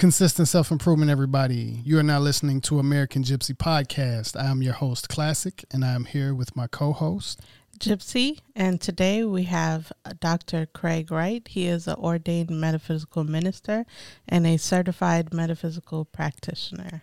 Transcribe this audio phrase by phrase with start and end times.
[0.00, 1.82] Consistent self improvement, everybody.
[1.84, 4.34] You are now listening to American Gypsy Podcast.
[4.34, 7.42] I am your host, Classic, and I am here with my co host,
[7.78, 8.38] Gypsy.
[8.56, 10.64] And today we have Dr.
[10.64, 11.46] Craig Wright.
[11.46, 13.84] He is an ordained metaphysical minister
[14.26, 17.02] and a certified metaphysical practitioner.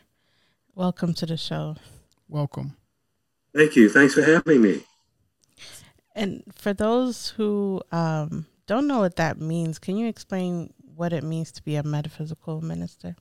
[0.73, 1.75] Welcome to the show.
[2.27, 2.77] Welcome.
[3.53, 3.91] Thank you.
[3.91, 4.81] Thanks for having me.
[6.15, 11.23] And for those who um, don't know what that means, can you explain what it
[11.23, 13.15] means to be a metaphysical minister?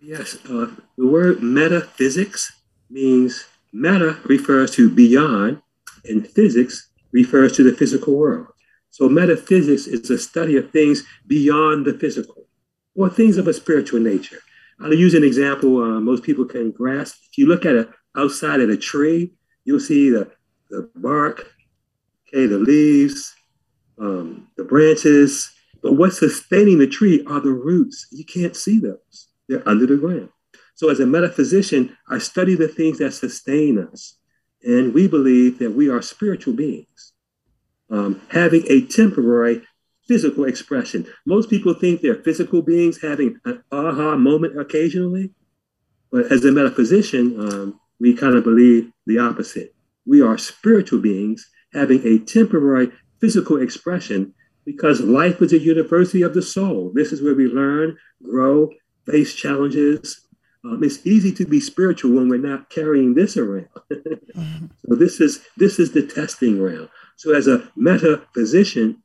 [0.00, 5.60] Yes, uh, the word metaphysics means meta refers to beyond,
[6.04, 8.48] and physics refers to the physical world.
[8.90, 12.46] So, metaphysics is a study of things beyond the physical
[12.94, 14.38] or things of a spiritual nature.
[14.80, 17.16] I'll use an example uh, most people can grasp.
[17.30, 19.32] If you look at it outside of a tree,
[19.64, 20.30] you'll see the,
[20.70, 21.50] the bark,
[22.28, 23.34] okay, the leaves,
[23.98, 25.53] um, the branches,
[25.84, 28.06] but what's sustaining the tree are the roots.
[28.10, 30.30] You can't see those, they're under the ground.
[30.74, 34.16] So, as a metaphysician, I study the things that sustain us.
[34.62, 37.12] And we believe that we are spiritual beings,
[37.90, 39.62] um, having a temporary
[40.08, 41.06] physical expression.
[41.26, 45.32] Most people think they're physical beings having an aha moment occasionally.
[46.10, 49.74] But as a metaphysician, um, we kind of believe the opposite.
[50.06, 54.32] We are spiritual beings having a temporary physical expression
[54.64, 56.90] because life is a university of the soul.
[56.94, 58.70] This is where we learn, grow,
[59.06, 60.20] face challenges.
[60.64, 63.68] Um, it's easy to be spiritual when we're not carrying this around.
[63.90, 64.66] mm-hmm.
[64.88, 66.88] So this is this is the testing ground.
[67.16, 69.02] So as a metaphysician,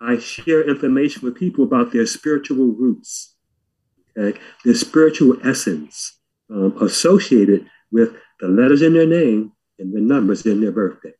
[0.00, 3.34] I share information with people about their spiritual roots,
[4.16, 6.18] okay, their spiritual essence
[6.50, 11.12] um, associated with the letters in their name and the numbers in their birthday.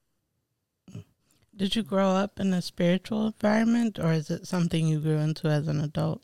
[1.59, 5.49] Did you grow up in a spiritual environment or is it something you grew into
[5.49, 6.23] as an adult?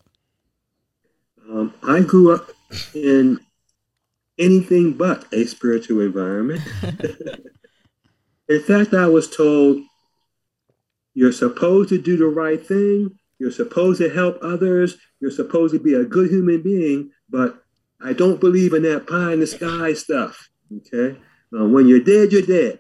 [1.51, 2.53] Um, I grew up
[2.95, 3.41] in
[4.39, 6.63] anything but a spiritual environment.
[8.49, 9.83] in fact, I was told
[11.15, 13.11] you're supposed to do the right thing,
[13.41, 17.61] you're supposed to help others, you're supposed to be a good human being, but
[18.01, 20.49] I don't believe in that pie in the sky stuff.
[20.77, 21.19] Okay?
[21.53, 22.79] Uh, when you're dead, you're dead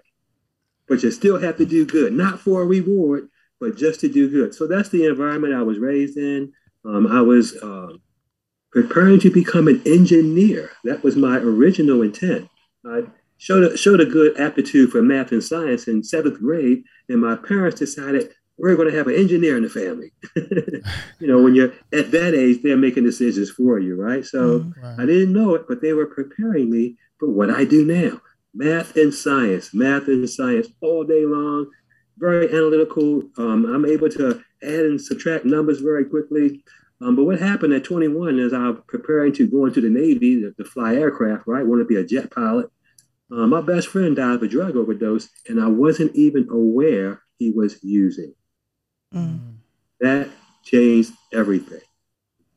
[0.89, 3.29] but you still have to do good, not for a reward,
[3.61, 4.55] but just to do good.
[4.55, 6.53] So that's the environment I was raised in.
[6.85, 7.95] Um, I was uh,
[8.73, 10.71] preparing to become an engineer.
[10.85, 12.49] That was my original intent.
[12.85, 13.05] I
[13.39, 17.37] showed a, showed a good aptitude for math and science in seventh grade, and my
[17.37, 20.13] parents decided we're going to have an engineer in the family.
[21.19, 24.25] you know, when you're at that age, they're making decisions for you, right?
[24.25, 27.85] So mm, I didn't know it, but they were preparing me for what I do
[27.85, 28.21] now
[28.55, 31.71] math and science, math and science all day long.
[32.17, 33.23] Very analytical.
[33.37, 36.63] Um, I'm able to add and subtract numbers very quickly.
[37.01, 40.41] Um, but what happened at 21 is I was preparing to go into the Navy
[40.41, 41.67] to, to fly aircraft, right?
[41.67, 42.71] Want to be a jet pilot.
[43.31, 47.51] Uh, my best friend died of a drug overdose, and I wasn't even aware he
[47.51, 48.35] was using.
[49.13, 49.57] Mm.
[50.01, 50.29] That
[50.63, 51.81] changed everything.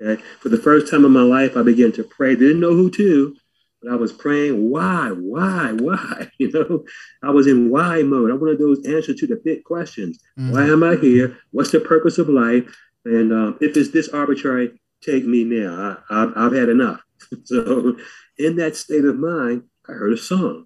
[0.01, 0.21] Okay?
[0.39, 2.35] For the first time in my life, I began to pray.
[2.35, 3.35] Didn't know who to,
[3.81, 6.29] but I was praying, why, why, why?
[6.37, 6.85] You know,
[7.23, 8.31] I was in why mode.
[8.31, 10.19] I wanted those answers to the big questions.
[10.39, 10.51] Mm-hmm.
[10.51, 11.37] Why am I here?
[11.51, 12.63] What's the purpose of life?
[13.05, 15.97] And um, if it's this arbitrary, take me now.
[16.09, 17.01] I, have I've had enough.
[17.43, 17.97] so,
[18.37, 20.65] in that state of mind, I heard a song.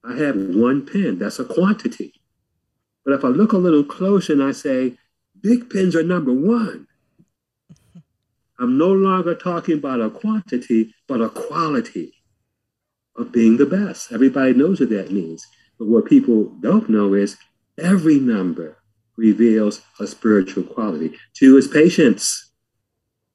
[0.03, 2.13] I have one pen, that's a quantity.
[3.03, 4.97] But if I look a little closer and I say,
[5.41, 6.87] Bic pens are number one,
[8.59, 12.13] I'm no longer talking about a quantity, but a quality
[13.15, 14.11] of being the best.
[14.11, 15.45] Everybody knows what that means.
[15.77, 17.37] But what people don't know is
[17.77, 18.77] every number
[19.17, 21.17] reveals a spiritual quality.
[21.33, 22.51] Two is patience.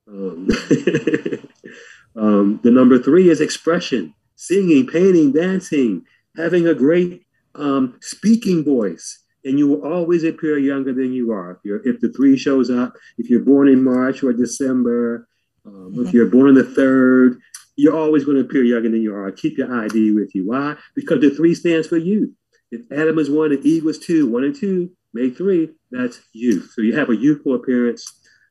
[0.08, 0.48] Um,
[2.16, 4.14] um, the number three is expression.
[4.36, 6.04] singing, painting, dancing,
[6.36, 7.22] having a great
[7.54, 9.23] um, speaking voice.
[9.44, 11.52] And you will always appear younger than you are.
[11.52, 15.28] If, you're, if the three shows up, if you're born in March or December,
[15.66, 17.40] um, if you're born on the third,
[17.76, 19.30] you're always going to appear younger than you are.
[19.32, 20.46] Keep your ID with you.
[20.46, 20.76] Why?
[20.94, 22.30] Because the three stands for youth.
[22.70, 26.72] If Adam is one and Eve was two, one and two make three, that's youth.
[26.74, 28.04] So you have a youthful appearance.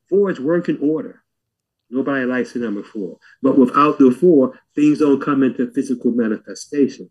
[0.09, 1.23] Four is work in order.
[1.89, 3.17] Nobody likes the number four.
[3.41, 7.09] But without the four, things don't come into physical manifestation.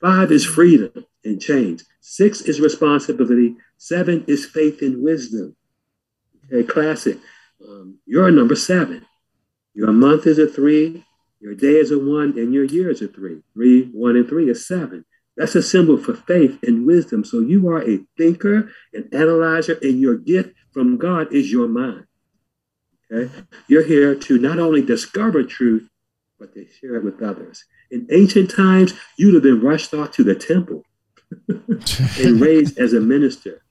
[0.00, 1.82] Five is freedom and change.
[2.00, 3.56] Six is responsibility.
[3.78, 5.56] Seven is faith and wisdom.
[6.46, 7.18] Okay, classic.
[7.66, 9.04] Um, you're a number seven.
[9.74, 11.04] Your month is a three,
[11.40, 13.42] your day is a one, and your year is a three.
[13.52, 15.04] Three, one, and three is seven.
[15.36, 17.24] That's a symbol for faith and wisdom.
[17.24, 22.06] So you are a thinker, an analyzer, and your gift from God is your mind.
[23.12, 23.30] Okay?
[23.68, 25.88] You're here to not only discover truth,
[26.38, 27.64] but to share it with others.
[27.90, 30.84] In ancient times, you'd have been rushed off to the temple
[31.48, 33.62] and raised as a minister.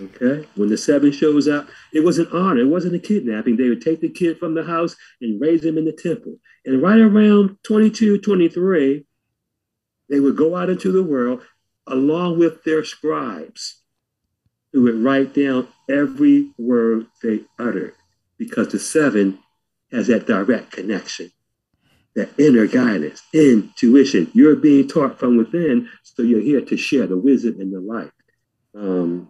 [0.00, 0.46] Okay?
[0.56, 2.60] When the seven shows up, it was an honor.
[2.60, 3.56] It wasn't a kidnapping.
[3.56, 6.36] They would take the kid from the house and raise him in the temple.
[6.64, 9.06] And right around 22, 23,
[10.08, 11.42] they would go out into the world
[11.86, 13.82] along with their scribes
[14.72, 17.94] who would write down every word they uttered
[18.38, 19.38] because the seven
[19.92, 21.30] has that direct connection,
[22.16, 24.30] that inner guidance, intuition.
[24.34, 28.10] You're being taught from within, so you're here to share the wisdom and the light.
[28.74, 29.28] Um,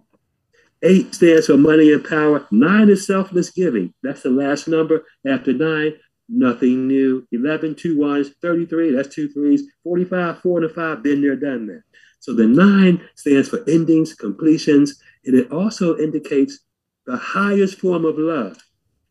[0.83, 2.47] eight stands for money and power.
[2.50, 3.93] Nine is selfless giving.
[4.03, 5.05] That's the last number.
[5.27, 5.94] After nine,
[6.29, 7.27] nothing new.
[7.33, 9.65] 11, two ones, 33, that's two threes.
[9.83, 11.83] 45, four and five, been there, done that.
[12.21, 16.61] So the nine stands for endings, completions, and it also indicates
[17.05, 18.59] the highest form of love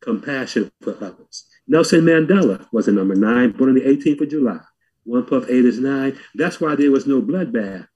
[0.02, 1.46] compassion for others.
[1.68, 4.60] Nelson Mandela was a number nine, born on the 18th of July.
[5.04, 6.18] One plus eight is nine.
[6.34, 7.88] That's why there was no bloodbath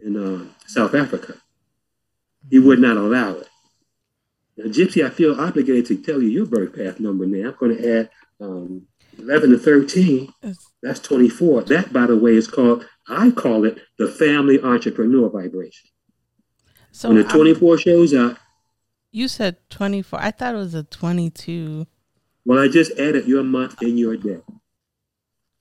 [0.00, 1.34] in uh, South Africa.
[2.48, 3.48] He would not allow it.
[4.56, 7.48] Now, Gypsy, I feel obligated to tell you your birth path number now.
[7.48, 8.86] I'm going to add um,
[9.18, 10.32] 11 to 13.
[10.82, 11.62] That's 24.
[11.64, 15.90] That, by the way, is called, I call it the family entrepreneur vibration.
[16.92, 18.38] So when the 24 I'm, shows up,
[19.12, 20.20] you said 24.
[20.20, 21.86] I thought it was a 22.
[22.44, 24.40] Well, I just added your month and your day.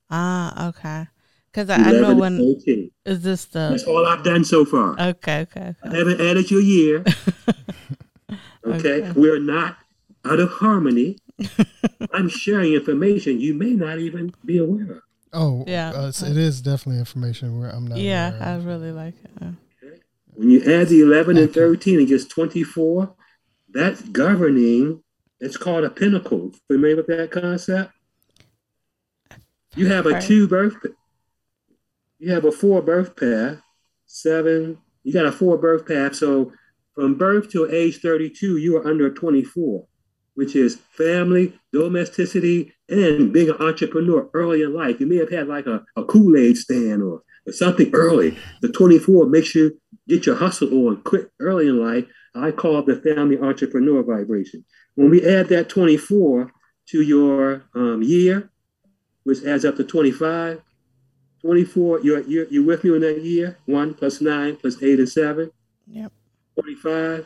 [0.10, 1.08] Ah, okay.
[1.52, 2.92] Because I, I, know when 13.
[3.06, 3.70] is this the?
[3.72, 5.00] That's all I've done so far.
[5.00, 5.76] Okay, okay.
[5.76, 5.76] okay.
[5.84, 7.04] I haven't added your year.
[8.66, 9.02] okay?
[9.02, 9.78] okay, we're not
[10.26, 11.18] out of harmony.
[12.14, 15.02] I'm sharing information you may not even be aware of.
[15.32, 18.00] Oh, yeah, uh, it is definitely information where I'm not.
[18.00, 19.32] Yeah, I really like it.
[19.42, 20.02] Okay.
[20.34, 23.14] When you add the 11 and 13, it gets 24
[23.72, 25.04] that's governing.
[25.40, 26.52] It's called a pinnacle.
[26.68, 27.94] Familiar with that concept?
[29.76, 30.76] You have a two birth.
[32.18, 33.62] You have a four birth path.
[34.06, 34.78] Seven.
[35.04, 36.16] You got a four birth path.
[36.16, 36.52] So
[36.94, 39.86] from birth to age 32, you are under 24,
[40.34, 45.00] which is family, domesticity, and being an entrepreneur early in life.
[45.00, 48.38] You may have had like a, a Kool Aid stand or, or something early.
[48.62, 52.96] The 24 makes you get your hustle on quick early in life I call the
[52.96, 54.66] family entrepreneur vibration.
[54.96, 56.52] When we add that 24
[56.88, 58.50] to your um, year,
[59.24, 60.62] which adds up to 25,
[61.42, 63.58] 24, you're, you're, you're with me in that year?
[63.66, 65.52] 1 plus 9 plus 8 is 7.
[65.88, 66.12] Yep.
[66.56, 67.26] 45.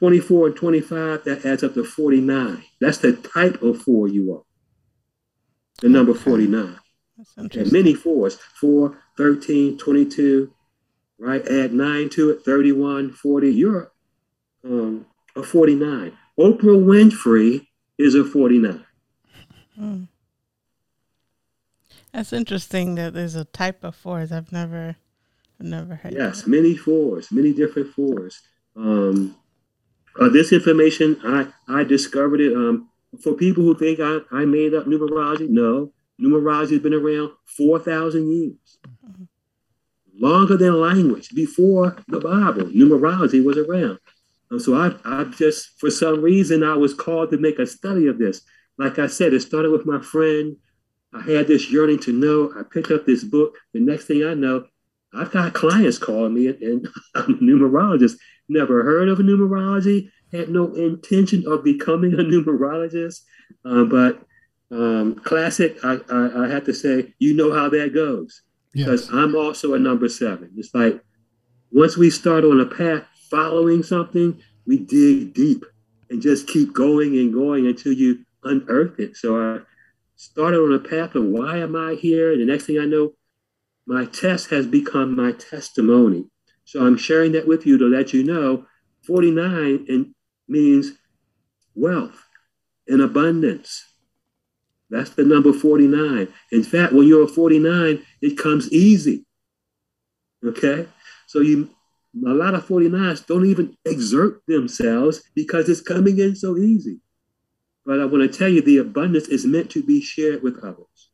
[0.00, 2.64] 24 and 25, that adds up to 49.
[2.80, 4.42] That's the type of four you are.
[5.82, 6.78] The number 49.
[7.18, 7.62] That's interesting.
[7.62, 10.50] And many fours 4, 13, 22,
[11.18, 11.46] right?
[11.46, 13.50] Add 9 to it, 31, 40.
[13.50, 13.92] You're
[14.64, 15.04] um,
[15.36, 16.16] a 49.
[16.40, 17.66] Oprah Winfrey
[17.98, 18.82] is a 49.
[19.76, 20.04] Hmm.
[22.14, 24.32] That's interesting that there's a type of fours.
[24.32, 24.96] I've never,
[25.60, 26.14] I've never heard.
[26.14, 28.40] Yes, many fours, many different fours.
[28.74, 29.36] Um,
[30.18, 32.56] uh, this information I I discovered it.
[32.56, 32.88] Um,
[33.22, 37.78] for people who think I, I made up numerology, no, numerology has been around four
[37.78, 39.24] thousand years, mm-hmm.
[40.18, 41.30] longer than language.
[41.34, 43.98] Before the Bible, numerology was around.
[44.58, 48.18] So I, I just, for some reason, I was called to make a study of
[48.18, 48.42] this.
[48.78, 50.56] Like I said, it started with my friend.
[51.14, 52.52] I had this yearning to know.
[52.58, 53.54] I picked up this book.
[53.72, 54.64] The next thing I know,
[55.14, 58.16] I've got clients calling me, and I'm a numerologist.
[58.48, 60.10] Never heard of a numerology.
[60.32, 63.20] Had no intention of becoming a numerologist.
[63.64, 64.22] Uh, but
[64.72, 68.42] um, classic, I, I, I have to say, you know how that goes.
[68.72, 69.10] Because yes.
[69.12, 70.52] I'm also a number seven.
[70.56, 71.02] It's like
[71.72, 75.64] once we start on a path, following something, we dig deep
[76.10, 79.16] and just keep going and going until you unearth it.
[79.16, 79.60] So I
[80.16, 82.32] started on a path of why am I here?
[82.32, 83.12] And the next thing I know,
[83.86, 86.26] my test has become my testimony.
[86.64, 88.66] So I'm sharing that with you to let you know
[89.06, 90.14] 49 and
[90.48, 90.92] means
[91.74, 92.26] wealth
[92.86, 93.84] and abundance.
[94.90, 96.28] That's the number 49.
[96.52, 99.24] In fact, when you're a 49, it comes easy.
[100.44, 100.86] Okay?
[101.26, 101.70] So you
[102.14, 107.00] a lot of 49s don't even exert themselves because it's coming in so easy.
[107.86, 111.10] But I want to tell you the abundance is meant to be shared with others.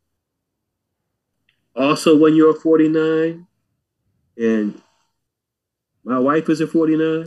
[1.75, 3.47] Also, when you're 49,
[4.39, 4.83] and
[6.05, 7.27] my wife is a 49,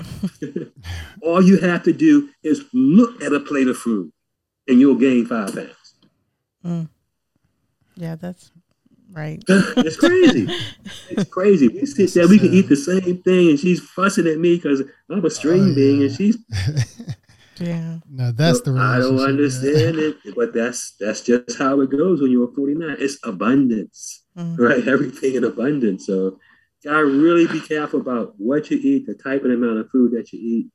[1.21, 4.11] all you have to do is look at a plate of food
[4.67, 5.95] and you'll gain five pounds.
[6.65, 6.89] Mm.
[7.95, 8.51] Yeah, that's
[9.11, 9.43] right.
[9.47, 10.47] it's crazy.
[11.09, 11.67] It's crazy.
[11.67, 14.83] We sit there, we can eat the same thing, and she's fussing at me because
[15.09, 15.75] I'm a string oh, yeah.
[15.75, 16.37] being, and she's.
[17.59, 17.97] yeah.
[18.09, 18.73] No, that's the.
[18.73, 20.11] I don't understand yeah.
[20.23, 22.97] it, but that's that's just how it goes when you're 49.
[22.99, 24.57] It's abundance, mm.
[24.57, 24.87] right?
[24.87, 26.05] Everything in abundance.
[26.05, 26.39] So,
[26.83, 30.31] gotta really be careful about what you eat, the type and amount of food that
[30.31, 30.67] you eat.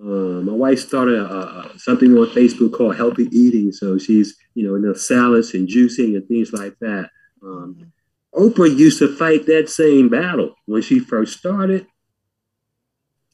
[0.00, 3.70] Uh, my wife started a, a, something on Facebook called Healthy Eating.
[3.70, 7.10] So she's, you know, in the salads and juicing and things like that.
[7.42, 7.92] Um,
[8.34, 11.86] Oprah used to fight that same battle when she first started.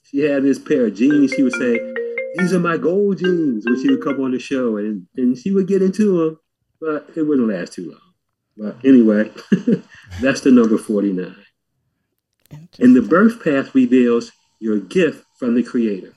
[0.05, 1.33] She had this pair of jeans.
[1.33, 1.95] She would say,
[2.37, 5.53] "These are my gold jeans." When she would come on the show, and and she
[5.53, 6.41] would get into them,
[6.81, 8.00] but it wouldn't last too long.
[8.57, 9.31] But anyway,
[10.23, 11.45] that's the number forty-nine.
[12.81, 16.15] And the birth path reveals your gift from the Creator.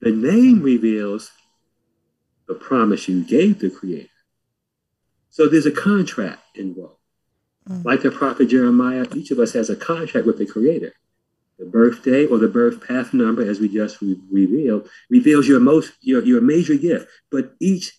[0.00, 1.30] The name reveals
[2.48, 4.08] the promise you gave the Creator.
[5.32, 6.98] So there's a contract involved.
[7.66, 7.84] Mm.
[7.84, 10.92] Like the prophet Jeremiah, each of us has a contract with the Creator.
[11.58, 15.92] The birthday or the birth path number, as we just re- revealed, reveals your most
[16.02, 17.08] your, your major gift.
[17.30, 17.98] But each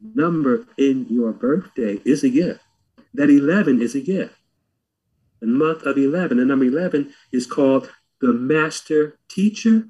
[0.00, 2.60] number in your birthday is a gift.
[3.14, 4.34] That 11 is a gift.
[5.40, 7.88] The month of 11, the number 11 is called
[8.20, 9.86] the master teacher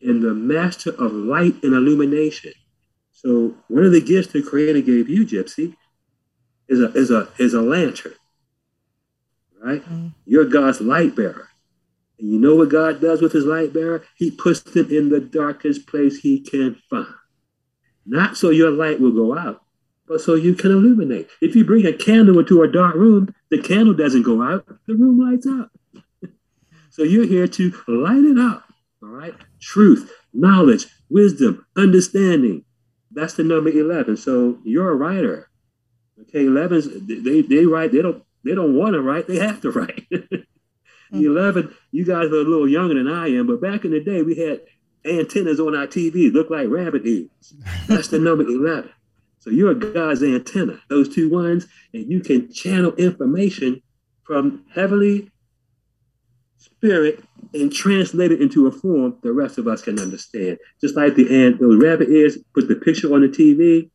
[0.00, 2.54] and the master of light and illumination.
[3.18, 5.74] So one of the gifts the Creator gave you, Gypsy,
[6.68, 8.14] is a is a is a lantern.
[9.60, 9.84] Right?
[9.84, 10.14] Mm.
[10.24, 11.48] You're God's light bearer.
[12.20, 14.04] And you know what God does with his light bearer?
[14.16, 17.12] He puts them in the darkest place he can find.
[18.06, 19.62] Not so your light will go out,
[20.06, 21.28] but so you can illuminate.
[21.40, 24.94] If you bring a candle into a dark room, the candle doesn't go out, the
[24.94, 25.72] room lights up.
[26.90, 28.62] so you're here to light it up.
[29.02, 29.34] All right?
[29.60, 32.64] Truth, knowledge, wisdom, understanding,
[33.18, 34.16] that's the number 11.
[34.16, 35.50] So you're a writer.
[36.22, 39.70] Okay, 11s, they, they write, they don't they don't want to write, they have to
[39.72, 40.06] write.
[40.10, 40.44] the
[41.12, 41.24] mm.
[41.24, 44.22] 11, you guys are a little younger than I am, but back in the day,
[44.22, 44.60] we had
[45.04, 47.54] antennas on our TV, look like rabbit ears.
[47.86, 48.90] That's the number 11.
[49.40, 53.82] So you're a God's antenna, those two ones, and you can channel information
[54.24, 55.30] from heavenly
[56.58, 57.24] spirit
[57.54, 60.58] and translate it into a form the rest of us can understand.
[60.80, 63.90] Just like the ant, the rabbit ears, put the picture on the TV,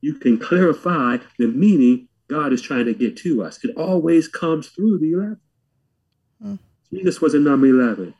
[0.00, 3.62] you can clarify the meaning God is trying to get to us.
[3.64, 5.40] It always comes through the 11.
[6.40, 6.54] Hmm.
[6.90, 8.14] Jesus was a number 11.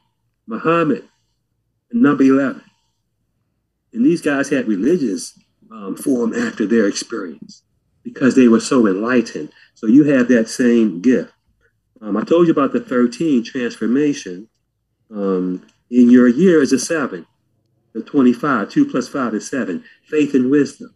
[0.46, 1.08] Muhammad,
[1.92, 2.62] number 11.
[3.92, 5.38] And these guys had religious
[5.70, 7.62] um, form after their experience
[8.02, 9.50] because they were so enlightened.
[9.74, 11.32] So you have that same gift.
[12.04, 14.46] Um, I told you about the 13 transformation.
[15.10, 17.26] Um, in your year is a seven.
[17.94, 19.82] The 25, two plus five is seven.
[20.06, 20.94] Faith and wisdom.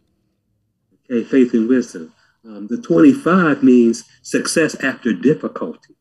[1.11, 2.13] Okay, faith and wisdom.
[2.45, 5.95] Um, the 25 means success after difficulty.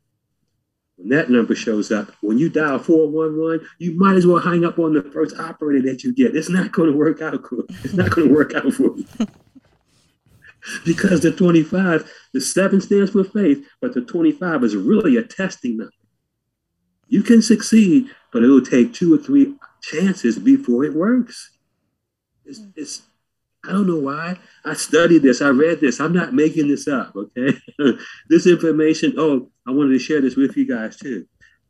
[0.98, 4.78] When that number shows up, when you dial 411, you might as well hang up
[4.78, 6.36] on the first operator that you get.
[6.36, 7.66] It's not going to work out good.
[7.84, 9.06] It's not going to work out for you.
[10.86, 15.78] because the 25, the seven stands for faith, but the 25 is really a testing
[15.78, 15.92] number.
[17.08, 21.52] You can succeed, but it'll take two or three chances before it works.
[22.46, 23.02] It's, it's
[23.68, 24.40] I don't know why.
[24.64, 25.42] I studied this.
[25.42, 26.00] I read this.
[26.00, 27.14] I'm not making this up.
[27.16, 27.58] Okay,
[28.30, 29.14] this information.
[29.18, 31.26] Oh, I wanted to share this with you guys too.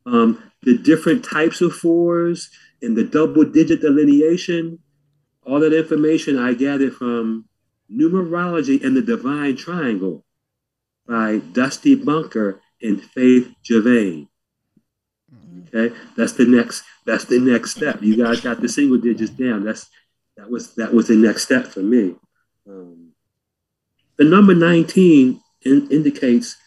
[0.06, 2.50] Um, the different types of fours
[2.82, 4.80] and the double digit delineation.
[5.46, 7.47] All that information I gathered from
[7.92, 10.26] Numerology and the Divine Triangle
[11.08, 14.28] by Dusty Bunker and Faith Javane.
[15.68, 16.84] Okay, that's the next.
[17.06, 18.02] That's the next step.
[18.02, 19.64] You guys got the single digits down.
[19.64, 19.90] That's
[20.38, 22.16] that was that was the next step for me.
[22.68, 23.12] Um,
[24.18, 26.58] the number nineteen in, indicates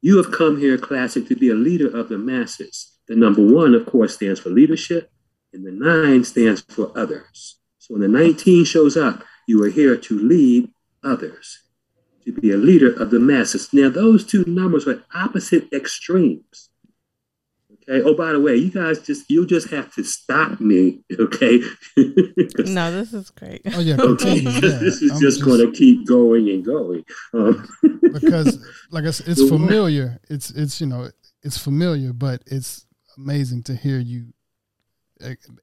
[0.00, 2.92] you have come here, classic, to be a leader of the masses.
[3.08, 5.10] The number one, of course, stands for leadership,
[5.52, 7.56] and the nine stands for others.
[7.78, 10.70] So when the 19 shows up, you are here to lead
[11.02, 11.60] others,
[12.24, 13.68] to be a leader of the masses.
[13.72, 16.70] Now, those two numbers are opposite extremes.
[17.88, 18.02] Okay.
[18.02, 21.00] Oh, by the way, you guys just you just have to stop me.
[21.20, 21.60] Okay.
[22.66, 23.62] no, this is great.
[23.72, 24.36] Oh yeah, okay.
[24.36, 27.04] Yeah, this is just, just, going to keep going and going.
[27.32, 27.68] Um,
[28.12, 28.58] because,
[28.90, 30.20] like I said, it's familiar.
[30.28, 31.10] It's it's you know
[31.42, 32.86] it's familiar, but it's
[33.16, 34.32] amazing to hear you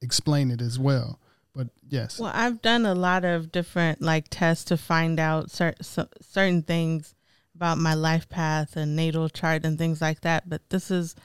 [0.02, 1.20] explain it as well.
[1.56, 2.20] But yes.
[2.20, 7.14] Well, I've done a lot of different like tests to find out cer- certain things
[7.56, 10.50] about my life path and natal chart and things like that.
[10.50, 11.16] But this is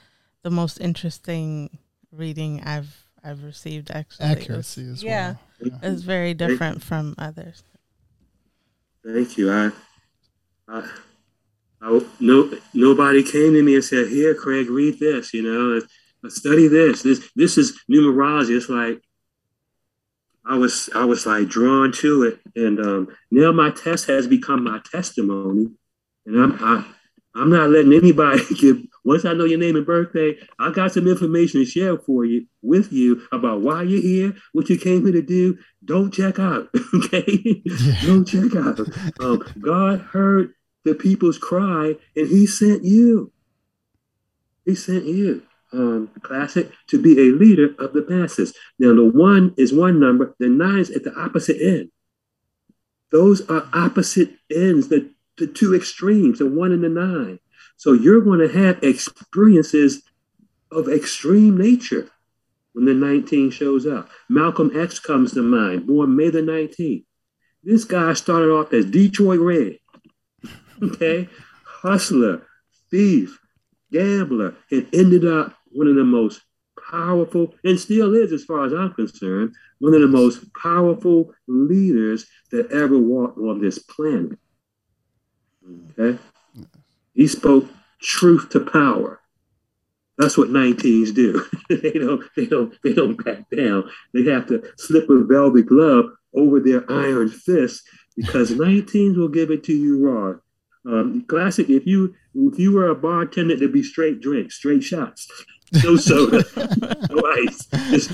[0.43, 1.79] the most interesting
[2.11, 3.89] reading I've I've received.
[3.91, 5.71] Actually, accuracy as yeah, well.
[5.81, 7.63] Yeah, it's very different from others.
[9.05, 9.51] Thank you.
[9.51, 9.71] I,
[10.67, 10.89] I,
[11.81, 16.67] I, no, nobody came to me and said, "Here, Craig, read this." You know, study
[16.67, 17.03] this.
[17.03, 18.57] This this is numerology.
[18.57, 19.01] It's like
[20.47, 24.63] I was I was like drawn to it, and um, now my test has become
[24.63, 25.67] my testimony,
[26.25, 26.85] and I'm I,
[27.35, 28.77] I'm not letting anybody give.
[29.03, 32.45] Once I know your name and birthday, I got some information to share for you
[32.61, 35.57] with you about why you're here, what you came here to do.
[35.83, 37.23] Don't check out, okay?
[38.05, 38.79] Don't check out.
[39.21, 43.31] Um, God heard the people's cry, and He sent you.
[44.65, 48.53] He sent you um, classic to be a leader of the masses.
[48.79, 51.91] Now, the one is one number, the nine is at the opposite end.
[53.11, 57.39] Those are opposite ends, the, the two extremes, the one and the nine.
[57.77, 60.03] So you're going to have experiences
[60.71, 62.09] of extreme nature
[62.73, 64.09] when the 19 shows up.
[64.29, 67.05] Malcolm X comes to mind, born May the 19th.
[67.63, 69.79] This guy started off as Detroit Red,
[70.83, 71.27] okay?
[71.65, 72.43] Hustler,
[72.89, 73.39] thief,
[73.91, 76.41] gambler, and ended up one of the most
[76.89, 82.25] powerful, and still is, as far as I'm concerned, one of the most powerful leaders
[82.51, 84.37] that ever walked on this planet.
[85.97, 86.17] Okay?
[87.13, 87.67] He spoke
[88.01, 89.19] truth to power.
[90.17, 91.45] That's what 19s do.
[91.69, 93.89] they don't, they don't, they don't back down.
[94.13, 97.83] They have to slip a velvet glove over their iron fist
[98.15, 100.35] because 19s will give it to you raw.
[100.85, 101.69] Um, classic.
[101.69, 105.27] If you if you were a bartender, it'd be straight drinks, straight shots
[105.83, 106.43] no soda,
[107.09, 108.11] no ice, just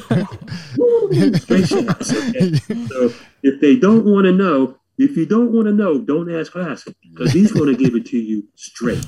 [1.43, 2.13] straight shots.
[2.13, 2.53] Okay?
[2.87, 3.13] So
[3.43, 6.95] if they don't want to know, if you don't want to know, don't ask Classic
[7.01, 9.05] because he's going to give it to you straight.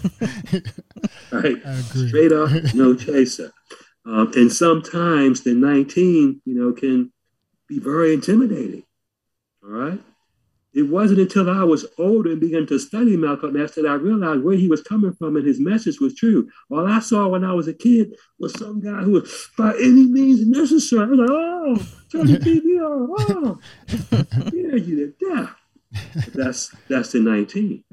[1.32, 1.58] right,
[1.92, 3.52] straight up, no chaser.
[4.06, 7.12] Um, and sometimes the 19, you know, can
[7.68, 8.84] be very intimidating.
[9.64, 10.00] All right.
[10.76, 14.44] It wasn't until I was older and began to study Malcolm X that I realized
[14.44, 16.50] where he was coming from and his message was true.
[16.70, 20.06] All I saw when I was a kid was some guy who was by any
[20.06, 21.04] means necessary.
[21.04, 21.76] I was like, oh,
[22.12, 23.60] the TV oh,
[24.54, 25.56] yeah, you death.
[26.14, 27.84] But that's that's the 19.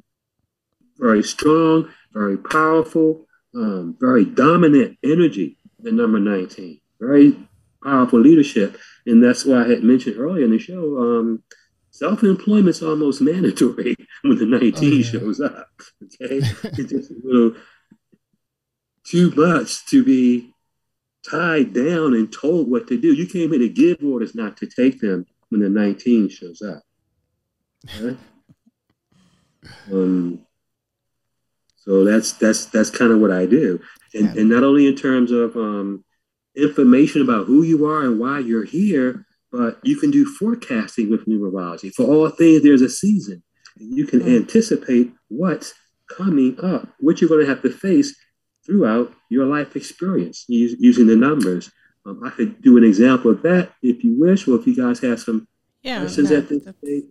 [0.98, 6.80] Very strong, very powerful, um, very dominant energy, the number 19.
[7.00, 7.48] Very
[7.84, 8.76] powerful leadership.
[9.06, 10.98] And that's why I had mentioned earlier in the show.
[10.98, 11.42] Um,
[11.92, 15.02] Self-employment's almost mandatory when the 19 oh, yeah.
[15.02, 15.68] shows up.
[16.02, 16.40] Okay.
[16.40, 17.54] it's just a little
[19.04, 20.54] too much to be
[21.28, 23.12] tied down and told what to do.
[23.12, 26.82] You came here to give orders, not to take them when the 19 shows up.
[27.96, 28.16] Okay?
[29.92, 30.40] um,
[31.76, 33.80] so that's that's that's kind of what I do,
[34.14, 34.40] and yeah.
[34.40, 36.04] and not only in terms of um,
[36.56, 41.26] information about who you are and why you're here, but you can do forecasting with
[41.26, 41.92] numerology.
[41.92, 43.42] For all things, there's a season.
[43.78, 44.36] And you can mm-hmm.
[44.36, 45.74] anticipate what's
[46.10, 48.16] coming up, what you're going to have to face
[48.64, 51.70] throughout your life experience using the numbers.
[52.06, 55.00] Um, I could do an example of that if you wish, or if you guys
[55.00, 55.46] have some
[55.82, 57.04] yeah, questions no, at this stage.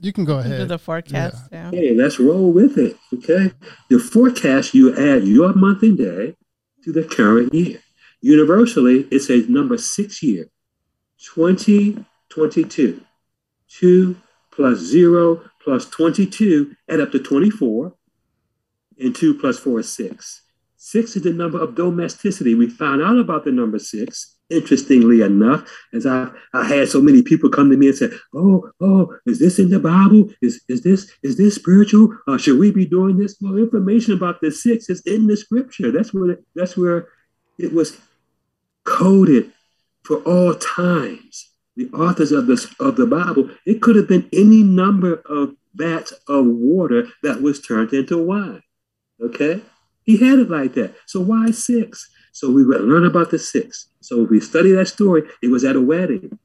[0.00, 0.60] You can go ahead.
[0.60, 1.48] Do the forecast.
[1.50, 1.62] Yeah.
[1.62, 1.68] yeah.
[1.68, 2.96] Okay, let's roll with it.
[3.12, 3.52] Okay.
[3.90, 6.36] The forecast, you add your month and day
[6.84, 7.80] to the current year.
[8.20, 10.46] Universally, it's a number six year.
[11.18, 13.00] 2022.
[13.68, 14.16] 2
[14.50, 17.92] plus 0 plus 22 add up to 24.
[19.00, 20.42] And 2 plus 4 is 6.
[20.76, 22.54] 6 is the number of domesticity.
[22.54, 27.22] We found out about the number 6, interestingly enough, as I, I had so many
[27.22, 30.28] people come to me and say, Oh, oh, is this in the Bible?
[30.42, 32.14] Is, is this is this spiritual?
[32.28, 33.36] Uh, should we be doing this?
[33.40, 35.90] Well, information about the 6 is in the scripture.
[35.90, 37.08] That's where that's where
[37.58, 37.98] it was
[38.84, 39.52] coded
[40.04, 41.50] for all times.
[41.76, 46.12] The authors of the, of the Bible, it could have been any number of vats
[46.28, 48.62] of water that was turned into wine.
[49.20, 49.60] Okay?
[50.04, 50.94] He had it like that.
[51.06, 52.08] So why six?
[52.32, 53.88] So we learn about the six.
[54.00, 56.38] So if we study that story, it was at a wedding.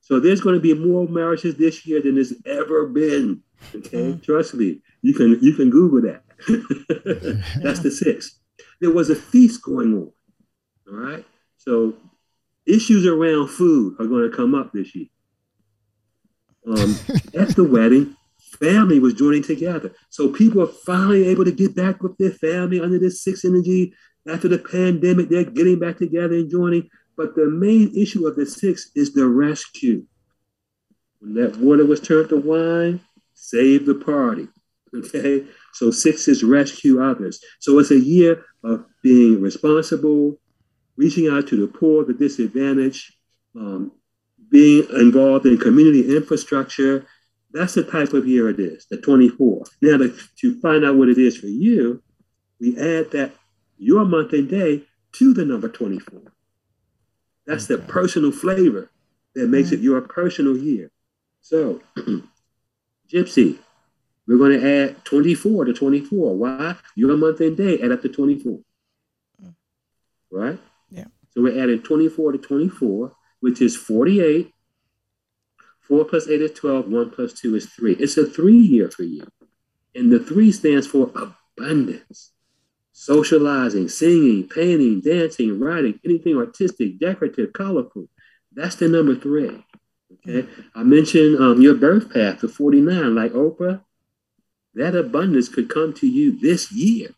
[0.00, 3.42] So there's going to be more marriages this year than there's ever been.
[3.74, 4.22] Okay, mm.
[4.22, 4.80] trust me.
[5.02, 6.24] You can you can Google that.
[7.62, 8.40] That's the six.
[8.80, 10.12] There was a feast going on.
[10.88, 11.24] All right.
[11.56, 11.94] So
[12.66, 15.06] issues around food are going to come up this year.
[16.66, 16.96] Um,
[17.38, 18.16] at the wedding,
[18.60, 19.92] family was joining together.
[20.10, 23.94] So people are finally able to get back with their family under this six energy.
[24.28, 26.88] After the pandemic, they're getting back together and joining.
[27.16, 30.04] But the main issue of the six is the rescue.
[31.20, 33.00] When that water was turned to wine,
[33.34, 34.48] save the party.
[34.94, 35.46] Okay?
[35.72, 37.40] So six is rescue others.
[37.60, 40.38] So it's a year of being responsible,
[40.96, 43.14] reaching out to the poor, the disadvantaged,
[43.56, 43.92] um,
[44.50, 47.06] being involved in community infrastructure.
[47.52, 49.64] That's the type of year it is, the 24.
[49.82, 52.02] Now, to, to find out what it is for you,
[52.60, 53.32] we add that
[53.76, 56.20] your month and day to the number 24.
[57.46, 57.80] That's okay.
[57.80, 58.90] the personal flavor
[59.34, 60.90] that makes it your personal year.
[61.40, 61.82] So,
[63.12, 63.58] Gypsy,
[64.26, 66.36] we're going to add 24 to 24.
[66.36, 66.76] Why?
[66.94, 68.60] Your month and day add up to 24.
[69.42, 69.54] Mm.
[70.30, 70.58] Right?
[71.32, 74.52] So we're adding 24 to 24, which is 48.
[75.80, 76.88] 4 plus 8 is 12.
[76.88, 77.94] 1 plus 2 is 3.
[77.94, 79.26] It's a three year for you.
[79.94, 82.32] And the 3 stands for abundance.
[82.92, 88.08] Socializing, singing, painting, dancing, writing, anything artistic, decorative, colorful.
[88.52, 89.64] That's the number 3.
[90.28, 90.48] Okay.
[90.74, 93.82] I mentioned um, your birth path, to 49, like Oprah.
[94.74, 97.10] That abundance could come to you this year.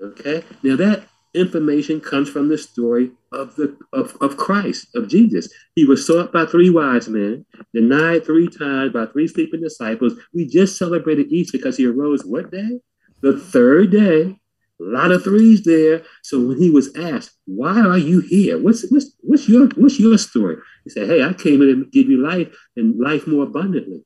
[0.00, 0.44] Okay.
[0.62, 5.52] Now that information comes from the story of the of, of Christ, of Jesus.
[5.74, 7.44] He was sought by three wise men,
[7.74, 10.14] denied three times by three sleeping disciples.
[10.32, 12.80] We just celebrated Easter because he arose what day?
[13.20, 14.38] The third day.
[14.80, 16.02] A lot of threes there.
[16.22, 18.58] So when he was asked, "Why are you here?
[18.58, 22.08] What's what's what's your what's your story?" He said, "Hey, I came in to give
[22.08, 24.02] you life and life more abundantly."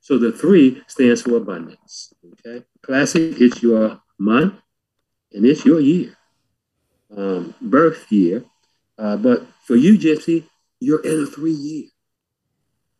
[0.00, 2.12] So the three stands for abundance.
[2.32, 3.40] Okay, classic.
[3.40, 4.54] It's your month,
[5.34, 6.16] and it's your year,
[7.16, 8.44] um, birth year.
[8.96, 10.44] Uh, but for you, Gypsy,
[10.80, 11.88] you're in a three year.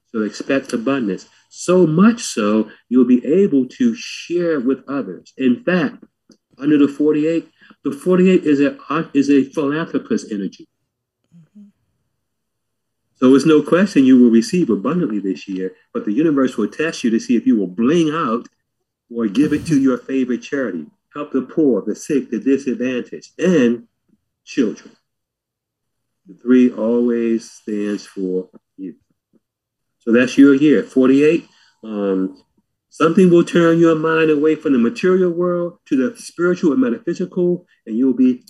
[0.08, 1.28] So expect abundance.
[1.48, 5.32] So much so, you'll be able to share with others.
[5.38, 6.04] In fact,
[6.58, 7.48] under the 48,
[7.84, 8.76] the 48 is a,
[9.14, 10.68] is a philanthropist energy.
[11.36, 11.68] Mm-hmm.
[13.16, 17.04] So it's no question you will receive abundantly this year, but the universe will test
[17.04, 18.48] you to see if you will bling out
[19.14, 23.86] or give it to your favorite charity help the poor, the sick, the disadvantaged, and
[24.44, 24.94] children.
[26.26, 28.96] The three always stands for you.
[29.98, 31.46] So that's your year, 48.
[31.84, 32.42] Um,
[32.90, 37.66] something will turn your mind away from the material world to the spiritual and metaphysical,
[37.86, 38.44] and you'll be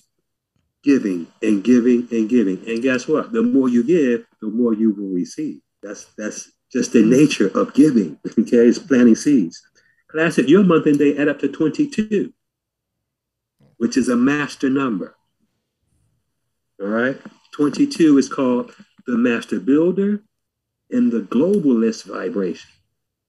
[0.82, 2.62] giving and giving and giving.
[2.68, 3.32] And guess what?
[3.32, 5.60] The more you give, the more you will receive.
[5.82, 8.18] That's that's just the nature of giving.
[8.38, 9.62] Okay, it's planting seeds.
[10.08, 12.32] Classic, your month and day add up to 22
[13.78, 15.16] which is a master number.
[16.80, 17.20] All right.
[17.52, 18.72] 22 is called
[19.06, 20.22] the master builder
[20.90, 22.70] and the globalist vibration.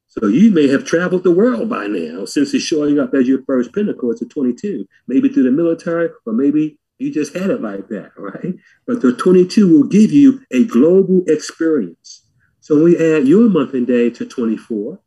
[0.08, 3.44] So you may have traveled the world by now since it's showing up as your
[3.44, 4.12] first pinnacle.
[4.12, 8.12] It's a 22, maybe through the military, or maybe you just had it like that,
[8.18, 8.56] right?
[8.88, 12.24] But the 22 will give you a global experience.
[12.62, 15.00] So we add your month and day to 24,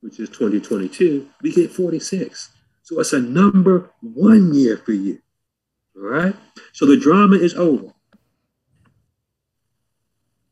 [0.00, 2.50] which is 2022, we get 46.
[2.86, 5.18] So it's a number one year for you.
[5.96, 6.36] All right.
[6.72, 7.92] So the drama is over.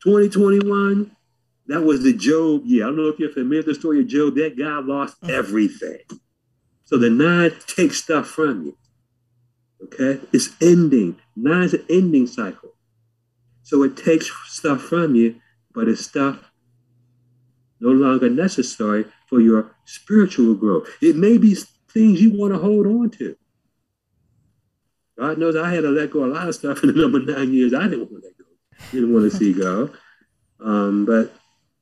[0.03, 1.15] 2021,
[1.67, 2.83] that was the Job year.
[2.83, 4.35] I don't know if you're familiar with the story of Job.
[4.35, 5.33] That guy lost mm-hmm.
[5.33, 5.99] everything.
[6.83, 8.77] So the nine takes stuff from you.
[9.85, 10.19] Okay?
[10.33, 11.15] It's ending.
[11.37, 12.73] Nine is an ending cycle.
[13.63, 15.35] So it takes stuff from you,
[15.73, 16.51] but it's stuff
[17.79, 20.89] no longer necessary for your spiritual growth.
[21.01, 21.55] It may be
[21.95, 23.35] things you want to hold on to.
[25.17, 27.53] God knows I had to let go a lot of stuff in the number nine
[27.53, 27.73] years.
[27.73, 28.45] I didn't want to let go.
[28.91, 29.89] Didn't want to see go.
[30.59, 31.33] Um, but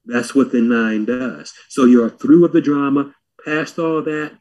[0.06, 1.52] that's what the nine does.
[1.68, 4.38] So you're through with the drama, past all that.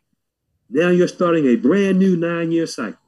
[0.69, 2.99] Now you're starting a brand new nine-year cycle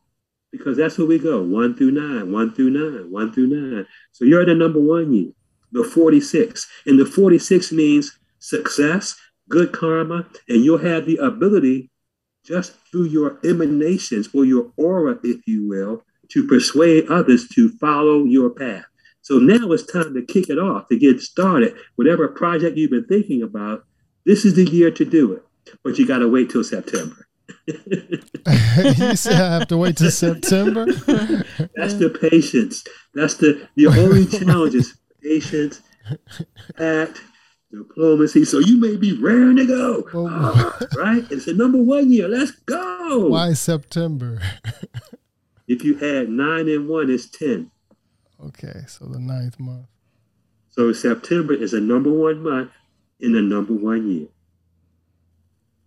[0.51, 3.87] because that's where we go one through nine, one through nine, one through nine.
[4.13, 5.33] So you're at the number one year,
[5.73, 6.67] the 46.
[6.87, 9.17] And the 46 means success,
[9.51, 11.91] good karma, and you'll have the ability
[12.45, 18.25] just through your emanations or your aura, if you will, to persuade others to follow
[18.25, 18.85] your path.
[19.23, 21.75] So now it's time to kick it off, to get started.
[21.97, 23.85] Whatever project you've been thinking about,
[24.27, 25.43] this is the year to do it.
[25.83, 27.27] But you got to wait till September.
[27.67, 30.85] you said I have to wait till September.
[31.75, 32.85] That's the patience.
[33.15, 35.81] That's the the only challenge is patience,
[36.77, 37.23] tact,
[37.75, 38.45] diplomacy.
[38.45, 41.25] So you may be raring to go, Well, ah, right?
[41.31, 42.29] It's the number one year.
[42.29, 43.29] Let's go.
[43.29, 44.41] why September?
[45.67, 47.71] If you add nine and one, it's ten.
[48.45, 49.87] okay, so the ninth month.
[50.71, 52.71] So September is a number one month
[53.21, 54.29] in the number one year.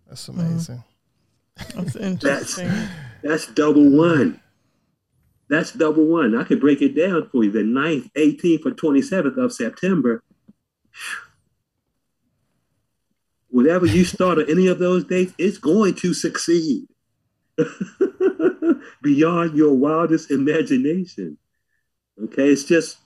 [0.08, 0.41] That's uh-huh.
[0.41, 0.84] amazing.
[1.76, 2.71] That's interesting.
[3.21, 4.39] That's double one.
[5.50, 6.36] That's double one.
[6.38, 7.52] I could break it down for you.
[7.52, 10.23] The 9th, 18th, or 27th of September.
[13.58, 16.88] Whatever you start on any of those dates, it's going to succeed
[19.02, 21.39] beyond your wildest imagination.
[22.24, 22.98] Okay, it's just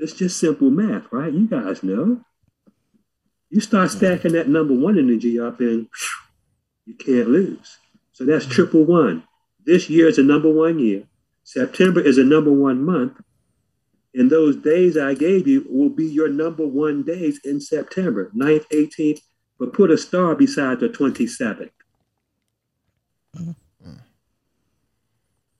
[0.00, 1.32] it's just simple math, right?
[1.32, 2.20] You guys know.
[3.48, 5.86] You start stacking that number one energy up and
[6.84, 7.78] you can't lose.
[8.10, 8.54] So that's mm-hmm.
[8.54, 9.22] triple one.
[9.64, 11.04] This year is a number one year.
[11.44, 13.20] September is a number one month.
[14.14, 18.66] And those days I gave you will be your number one days in September, 9th,
[18.72, 19.20] 18th,
[19.58, 21.70] but put a star beside the 27th.
[23.36, 23.92] Mm-hmm.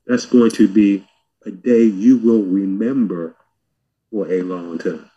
[0.07, 1.07] That's going to be
[1.45, 3.37] a day you will remember
[4.11, 5.11] for a long time.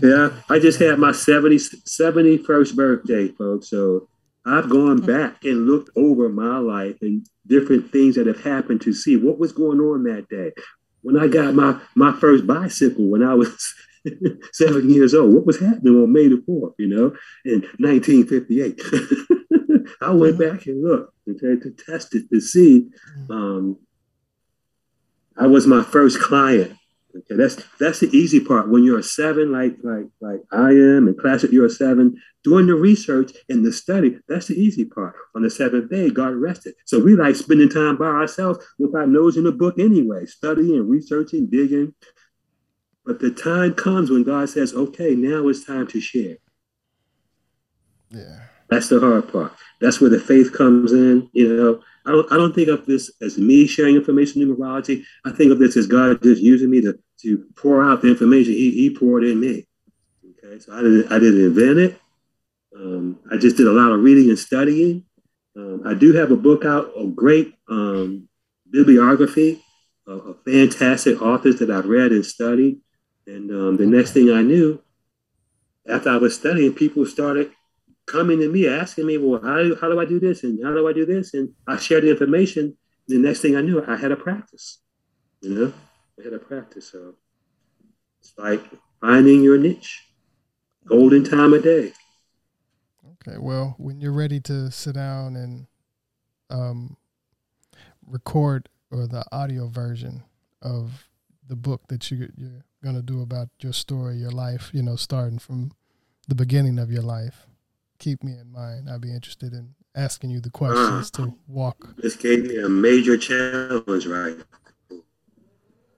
[0.00, 3.68] Yeah, I just had my 70, 71st birthday, folks.
[3.68, 4.08] So
[4.46, 5.06] I've gone mm-hmm.
[5.06, 9.38] back and looked over my life and different things that have happened to see what
[9.38, 10.52] was going on that day.
[11.02, 13.74] When I got my, my first bicycle when I was
[14.52, 18.80] seven years old, what was happening on May the 4th, you know, in 1958?
[20.00, 22.88] I went back and looked okay, to test it to see.
[23.30, 23.78] Um,
[25.36, 26.74] I was my first client.
[27.16, 28.68] Okay, that's that's the easy part.
[28.68, 32.20] When you're a seven, like like like I am, and classic, you're a seven.
[32.44, 35.14] Doing the research and the study, that's the easy part.
[35.34, 36.74] On the seventh day, God rested.
[36.84, 40.88] So we like spending time by ourselves with our nose in the book anyway, studying,
[40.88, 41.94] researching, digging.
[43.08, 46.36] But the time comes when God says, "Okay, now it's time to share."
[48.10, 48.40] Yeah.
[48.68, 49.54] That's the hard part.
[49.80, 51.30] That's where the faith comes in.
[51.32, 55.04] You know, I don't I don't think of this as me sharing information numerology.
[55.24, 58.52] I think of this as God just using me to to pour out the information
[58.52, 59.66] He, he poured in me.
[60.44, 62.00] Okay, so I didn't I didn't invent it.
[62.76, 65.06] Um, I just did a lot of reading and studying.
[65.56, 68.28] Um, I do have a book out, a great um,
[68.70, 69.64] bibliography
[70.06, 72.82] of, of, fantastic authors that I've read and studied.
[73.28, 74.82] And um, the next thing I knew,
[75.86, 77.52] after I was studying, people started
[78.06, 80.44] coming to me asking me, well, how do, how do I do this?
[80.44, 81.34] And how do I do this?
[81.34, 82.74] And I shared the information.
[83.06, 84.78] The next thing I knew, I had a practice.
[85.42, 85.72] You know,
[86.18, 86.90] I had a practice.
[86.90, 87.16] So
[88.20, 88.62] it's like
[89.02, 90.06] finding your niche,
[90.86, 91.92] golden time of day.
[93.12, 93.36] Okay.
[93.36, 95.66] Well, when you're ready to sit down and
[96.48, 96.96] um,
[98.06, 100.22] record or the audio version
[100.62, 101.04] of
[101.48, 104.96] the book that you, you're going to do about your story, your life, you know,
[104.96, 105.72] starting from
[106.28, 107.46] the beginning of your life,
[107.98, 108.88] keep me in mind.
[108.88, 111.96] I'd be interested in asking you the questions uh, to walk.
[111.96, 114.36] This gave me a major challenge, right?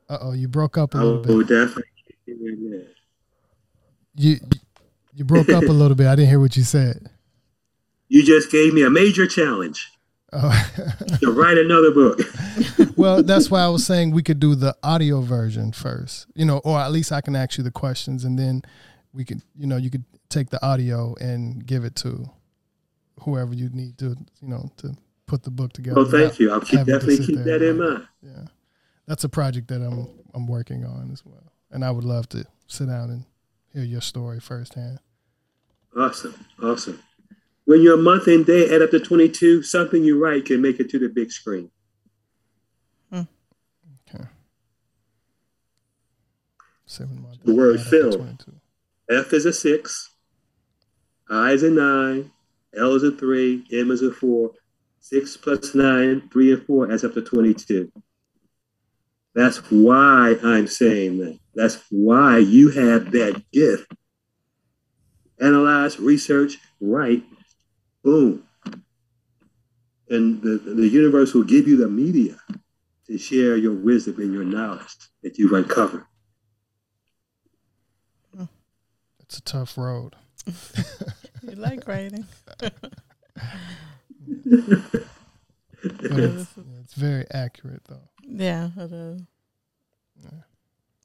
[0.09, 1.31] Uh oh, you broke up a little bit.
[1.31, 1.85] Oh, definitely.
[4.17, 4.41] You
[5.15, 6.07] you broke up a little bit.
[6.07, 7.11] I didn't hear what you said.
[8.09, 9.89] You just gave me a major challenge.
[10.33, 10.71] Oh.
[11.21, 12.21] to write another book.
[12.97, 16.59] well, that's why I was saying we could do the audio version first, you know,
[16.59, 18.63] or at least I can ask you the questions and then
[19.13, 22.31] we could, you know, you could take the audio and give it to
[23.23, 26.01] whoever you need to, you know, to put the book together.
[26.01, 26.53] Oh, thank you.
[26.53, 28.07] I'll keep, definitely keep that in mind.
[28.23, 28.45] Yeah,
[29.07, 32.45] that's a project that I'm I'm working on as well, and I would love to
[32.67, 33.25] sit down and
[33.73, 34.99] hear your story firsthand.
[35.97, 37.03] Awesome, awesome.
[37.71, 40.91] When your month and day add up to 22, something you write can make it
[40.91, 41.71] to the big screen.
[43.13, 43.23] Hmm.
[44.13, 44.25] Okay.
[46.85, 47.39] Seven months.
[47.45, 48.27] The word fill.
[49.09, 50.17] F is a six.
[51.31, 52.33] I is a nine.
[52.77, 53.65] L is a three.
[53.73, 54.51] M is a four.
[54.99, 57.93] Six plus nine, three and four adds up to 22.
[59.37, 61.39] That's why I'm saying that.
[61.55, 63.93] That's why you have that gift.
[65.39, 67.23] Analyze, research, write,
[68.03, 68.45] boom.
[70.09, 72.37] And the, the universe will give you the media
[73.07, 76.05] to share your wisdom and your knowledge that you've uncovered.
[79.31, 80.17] It's a tough road.
[81.43, 82.27] you like writing.
[82.61, 82.75] it's,
[85.85, 88.09] it's, very accurate, though.
[88.25, 89.23] Yeah, it is.
[90.21, 90.31] Yeah.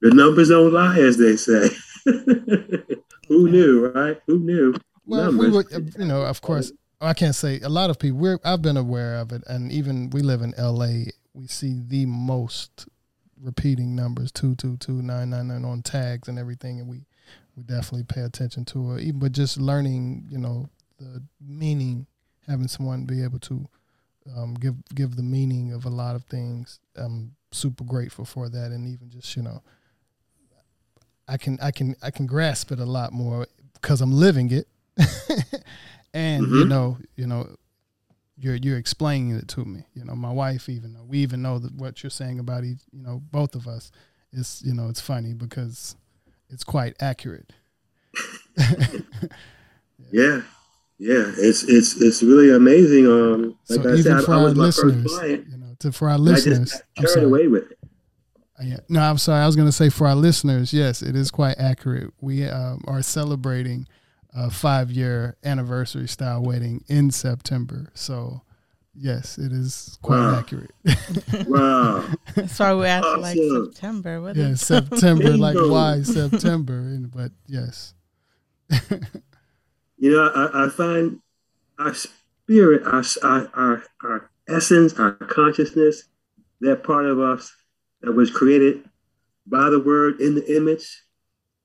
[0.01, 1.69] The numbers don't lie, as they say.
[3.27, 4.19] Who knew, right?
[4.25, 4.73] Who knew?
[5.05, 6.71] Well, we were, uh, you know, of course,
[7.05, 8.17] I can't say a lot of people.
[8.19, 11.07] We're I've been aware of it, and even we live in L.A.
[11.33, 12.87] We see the most
[13.41, 17.05] repeating numbers two two two nine nine nine on tags and everything, and we
[17.55, 19.03] we definitely pay attention to it.
[19.03, 22.05] Even but just learning, you know, the meaning,
[22.47, 23.67] having someone be able to
[24.35, 26.79] um, give give the meaning of a lot of things.
[26.95, 29.61] I'm super grateful for that, and even just you know,
[31.27, 34.67] I can I can I can grasp it a lot more because I'm living it,
[36.15, 36.55] and mm-hmm.
[36.55, 37.47] you know you know
[38.37, 39.85] you're you're explaining it to me.
[39.93, 43.03] You know, my wife even we even know that what you're saying about each, you
[43.03, 43.91] know both of us
[44.33, 45.95] is you know it's funny because
[46.49, 47.51] it's quite accurate.
[50.11, 50.41] yeah.
[50.97, 51.31] yeah.
[51.37, 53.05] it's it's it's really amazing.
[53.07, 56.17] Um, like so I even said, for I, our listeners, you know, to for our
[56.17, 57.79] listeners, I just carried away with it.
[58.57, 58.77] Uh, yeah.
[58.87, 59.43] No, I'm sorry.
[59.43, 62.13] I was going to say for our listeners, yes, it is quite accurate.
[62.21, 63.85] We um, are celebrating
[64.35, 67.89] a five year anniversary style wedding in September.
[67.93, 68.41] So,
[68.93, 70.39] yes, it is quite wow.
[70.39, 70.71] accurate.
[71.47, 72.05] wow.
[72.47, 73.21] Sorry, we asked awesome.
[73.21, 74.21] like September.
[74.21, 76.97] What yeah, September, like why September?
[77.13, 77.93] But yes.
[79.97, 81.21] you know, I, I, find
[81.79, 83.03] our spirit, our,
[83.53, 86.03] our, our essence, our consciousness,
[86.61, 87.53] that part of us
[88.01, 88.83] that was created
[89.45, 91.03] by the word in the image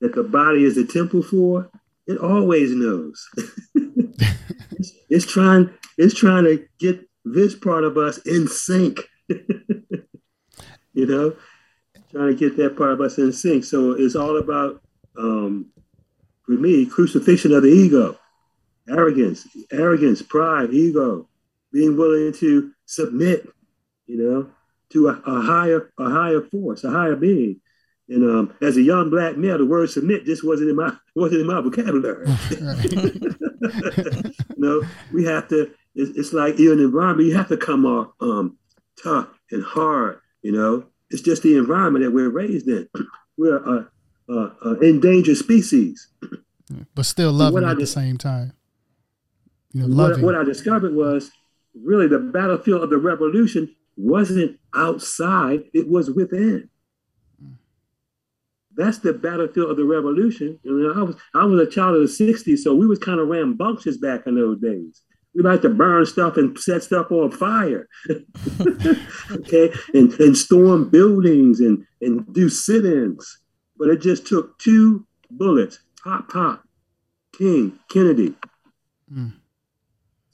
[0.01, 1.71] that the body is a temple for,
[2.07, 3.29] it always knows.
[3.75, 9.01] it's, it's, trying it's trying to get this part of us in sync.
[9.29, 11.37] you know,
[12.11, 13.65] trying to get that part of us in sync.
[13.65, 14.83] So it's all about
[15.17, 15.71] um,
[16.45, 18.19] for me, crucifixion of the ego,
[18.89, 21.29] arrogance, arrogance, pride, ego,
[21.73, 23.49] being willing to submit,
[24.07, 24.51] you know,
[24.91, 27.61] to a, a higher, a higher force, a higher being.
[28.09, 31.41] And um, as a young black male, the word submit just wasn't in my wasn't
[31.43, 32.27] in my vocabulary.
[34.57, 35.71] no, we have to.
[35.95, 37.29] It's, it's like you're in an environment.
[37.29, 38.57] You have to come off um,
[39.03, 40.21] tough and hard.
[40.43, 42.89] You know, it's just the environment that we're raised in.
[43.37, 43.89] We're a,
[44.29, 46.09] a, a endangered species,
[46.95, 48.53] but still loving at I, the same time.
[49.73, 51.31] You know, what, what I discovered was
[51.75, 56.69] really the battlefield of the revolution wasn't outside, it was within.
[58.81, 60.59] That's the battlefield of the revolution.
[60.63, 63.21] You know, I was I was a child of the 60s, so we was kind
[63.21, 65.03] of rambunctious back in those days.
[65.35, 67.87] We like to burn stuff and set stuff on fire.
[69.31, 73.41] okay, and, and storm buildings and, and do sit-ins.
[73.77, 76.65] But it just took two bullets, pop, pop,
[77.37, 78.35] King, Kennedy.
[79.13, 79.35] Mm.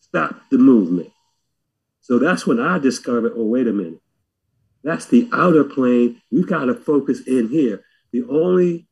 [0.00, 1.11] Stop the movement.
[2.00, 4.00] So that's when I discovered, oh, wait a minute.
[4.85, 6.22] That's the outer plane.
[6.30, 7.82] We've got to focus in here.
[8.12, 8.86] The only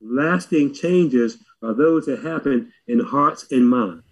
[0.00, 4.04] lasting changes are those that happen in hearts and minds.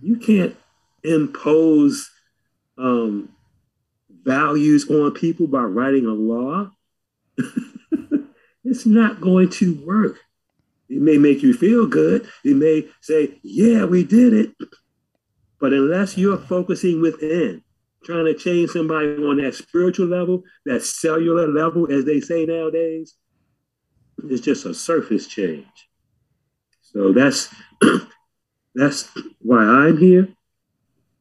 [0.00, 0.56] You can't
[1.04, 2.10] impose
[2.78, 3.28] um,
[4.24, 6.70] values on people by writing a law.
[8.64, 10.18] it's not going to work.
[10.88, 12.28] It may make you feel good.
[12.44, 14.52] It may say, yeah, we did it.
[15.60, 17.62] But unless you're focusing within,
[18.04, 23.14] trying to change somebody on that spiritual level, that cellular level, as they say nowadays,
[24.30, 25.88] it's just a surface change.
[26.80, 27.54] So that's
[28.74, 29.08] that's
[29.40, 30.28] why I'm here,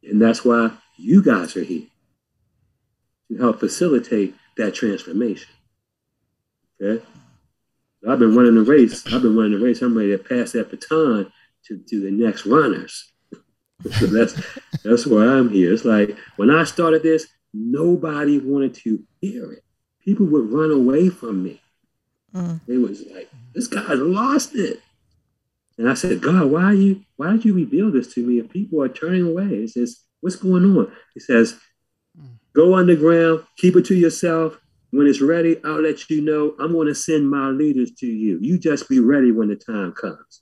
[0.04, 1.88] and that's why you guys are here
[3.30, 5.50] to help facilitate that transformation.
[6.82, 7.04] Okay.
[8.08, 9.06] I've been running the race.
[9.08, 9.82] I've been running the race.
[9.82, 11.32] I'm ready to pass that baton
[11.68, 13.12] to, to the next runners.
[13.92, 14.34] so that's
[14.84, 15.74] that's why I'm here.
[15.74, 19.64] It's like when I started this, nobody wanted to hear it.
[20.04, 21.62] People would run away from me.
[22.34, 22.62] Mm.
[22.68, 24.82] It was like, this guy's lost it.
[25.78, 28.50] And I said, God, why are you why did you reveal this to me if
[28.50, 29.48] people are turning away?
[29.48, 30.92] He says, What's going on?
[31.14, 31.60] He says,
[32.54, 34.60] Go underground, keep it to yourself.
[34.92, 36.54] When it's ready, I'll let you know.
[36.60, 38.38] I'm going to send my leaders to you.
[38.42, 40.42] You just be ready when the time comes.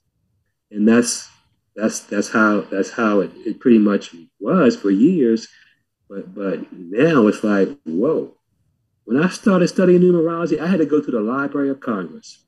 [0.72, 1.28] And that's
[1.76, 5.46] that's that's how that's how it, it pretty much was for years.
[6.08, 8.34] But but now it's like, whoa.
[9.04, 12.44] When I started studying numerology, I had to go to the Library of Congress.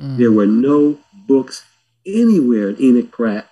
[0.00, 0.18] Mm.
[0.18, 1.64] There were no books
[2.04, 3.48] anywhere in Enoch Pratt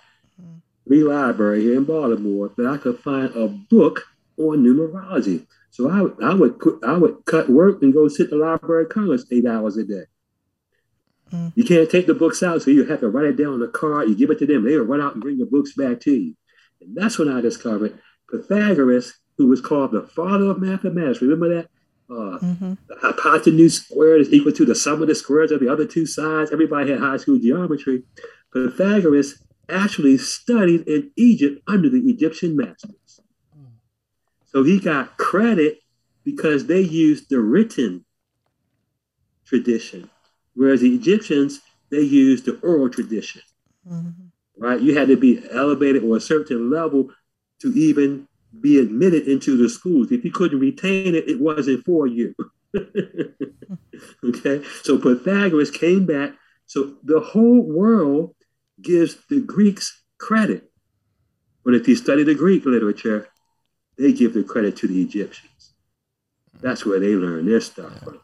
[0.87, 4.03] Free Library here in Baltimore that I could find a book
[4.37, 5.47] on numerology.
[5.71, 8.89] So I, I would I would cut work and go sit in the Library of
[8.89, 10.03] Congress eight hours a day.
[11.31, 11.53] Mm.
[11.55, 13.67] You can't take the books out, so you have to write it down on a
[13.67, 14.07] card.
[14.07, 14.63] You give it to them.
[14.63, 16.35] They will run out and bring the books back to you.
[16.81, 17.99] And that's when I discovered
[18.29, 21.21] Pythagoras, who was called the father of mathematics.
[21.21, 21.69] Remember that?
[22.09, 22.73] Uh, mm-hmm.
[22.87, 26.05] The hypotenuse squared is equal to the sum of the squares of the other two
[26.05, 26.51] sides.
[26.51, 28.03] Everybody had high school geometry.
[28.53, 33.21] Pythagoras actually studied in Egypt under the Egyptian masters.
[34.45, 35.79] So he got credit
[36.23, 38.05] because they used the written
[39.45, 40.09] tradition,
[40.53, 43.41] whereas the Egyptians they used the oral tradition.
[43.87, 44.27] Mm-hmm.
[44.57, 44.79] Right?
[44.79, 47.09] You had to be elevated or a certain level
[47.59, 48.27] to even
[48.61, 50.11] be admitted into the schools.
[50.11, 52.33] If you couldn't retain it, it wasn't for you.
[54.23, 56.33] okay, so Pythagoras came back.
[56.65, 58.35] So the whole world
[58.81, 60.71] gives the Greeks credit.
[61.63, 63.27] But if you study the Greek literature,
[63.97, 65.73] they give the credit to the Egyptians.
[66.61, 68.19] That's where they learn their stuff from.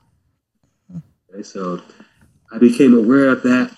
[1.34, 1.82] Okay, so
[2.52, 3.76] I became aware of that.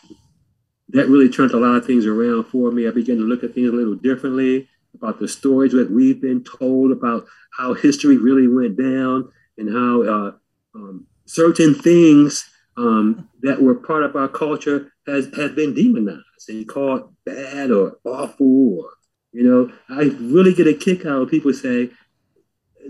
[0.89, 2.87] That really turned a lot of things around for me.
[2.87, 4.67] I began to look at things a little differently
[5.03, 7.25] about the stories that we've been told about
[7.57, 10.31] how history really went down and how uh,
[10.75, 16.67] um, certain things um, that were part of our culture has, has been demonized and
[16.67, 18.79] called bad or awful.
[18.79, 18.89] Or,
[19.33, 21.91] you know, I really get a kick out of people say,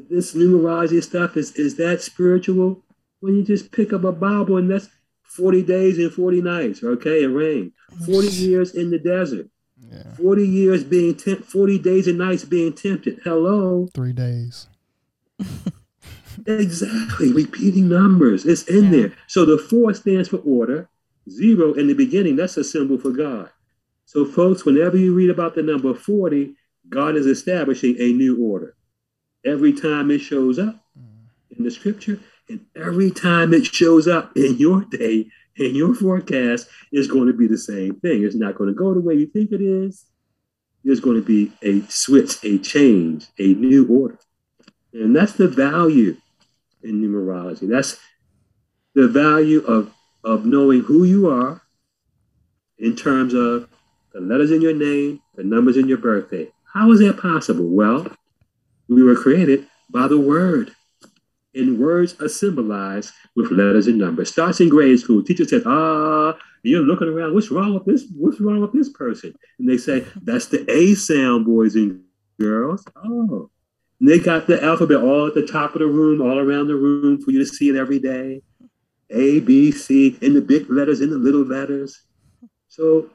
[0.09, 2.83] this numerology stuff is, is that spiritual?
[3.19, 4.89] When you just pick up a Bible and that's
[5.23, 7.71] 40 days and 40 nights, okay, it rained.
[8.05, 9.47] 40 years in the desert.
[9.91, 10.13] Yeah.
[10.15, 13.19] 40 years being, temp- 40 days and nights being tempted.
[13.23, 13.87] Hello.
[13.93, 14.67] Three days.
[16.45, 17.31] Exactly.
[17.31, 18.45] Repeating numbers.
[18.45, 18.91] It's in yeah.
[18.91, 19.13] there.
[19.27, 20.89] So the four stands for order.
[21.29, 23.49] Zero in the beginning, that's a symbol for God.
[24.05, 26.53] So, folks, whenever you read about the number 40,
[26.89, 28.75] God is establishing a new order.
[29.45, 31.57] Every time it shows up mm.
[31.57, 32.19] in the scripture,
[32.49, 35.27] and every time it shows up in your day,
[35.57, 38.23] in your forecast, is going to be the same thing.
[38.23, 40.05] It's not going to go the way you think it is.
[40.83, 44.19] There's going to be a switch, a change, a new order.
[44.93, 46.17] And that's the value
[46.83, 47.69] in numerology.
[47.69, 47.97] That's
[48.93, 49.91] the value of,
[50.23, 51.61] of knowing who you are
[52.77, 53.69] in terms of
[54.11, 56.49] the letters in your name, the numbers in your birthday.
[56.73, 57.67] How is that possible?
[57.67, 58.07] Well,
[58.87, 60.75] we were created by the word.
[61.55, 64.31] And words are symbolized with letters and numbers.
[64.31, 65.23] Starts in grade school.
[65.23, 67.33] Teacher says, ah, you're looking around.
[67.33, 68.05] What's wrong with this?
[68.15, 69.35] What's wrong with this person?
[69.59, 72.01] And they say, that's the A sound, boys and
[72.39, 72.83] girls.
[72.95, 73.51] Oh,
[73.99, 76.75] and they got the alphabet all at the top of the room, all around the
[76.75, 78.41] room for you to see it every day.
[79.11, 82.01] A, B, C, in the big letters, in the little letters.
[82.67, 83.11] So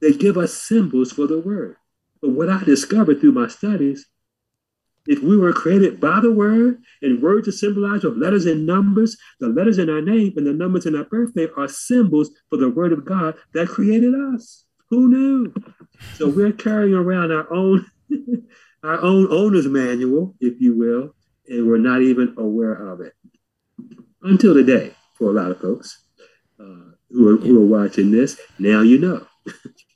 [0.00, 1.76] they give us symbols for the word.
[2.20, 4.06] But what I discovered through my studies,
[5.10, 9.16] if we were created by the word and words are symbolized with letters and numbers,
[9.40, 12.70] the letters in our name and the numbers in our birthday are symbols for the
[12.70, 14.66] word of God that created us.
[14.88, 15.52] Who knew?
[16.14, 17.86] So we're carrying around our own
[18.84, 21.12] our own owner's manual, if you will,
[21.48, 23.12] and we're not even aware of it
[24.22, 26.04] until today for a lot of folks
[26.60, 28.40] uh, who, are, who are watching this.
[28.60, 29.26] Now you know.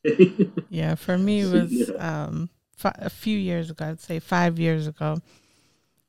[0.71, 2.51] yeah, for me, it was um,
[2.83, 5.19] a few years ago, I'd say five years ago.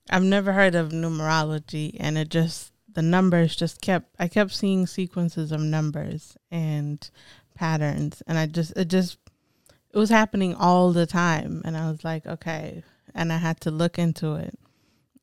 [0.09, 4.85] I've never heard of numerology, and it just, the numbers just kept, I kept seeing
[4.85, 7.09] sequences of numbers and
[7.55, 9.17] patterns, and I just, it just
[9.95, 12.83] it was happening all the time and i was like okay
[13.15, 14.59] and i had to look into it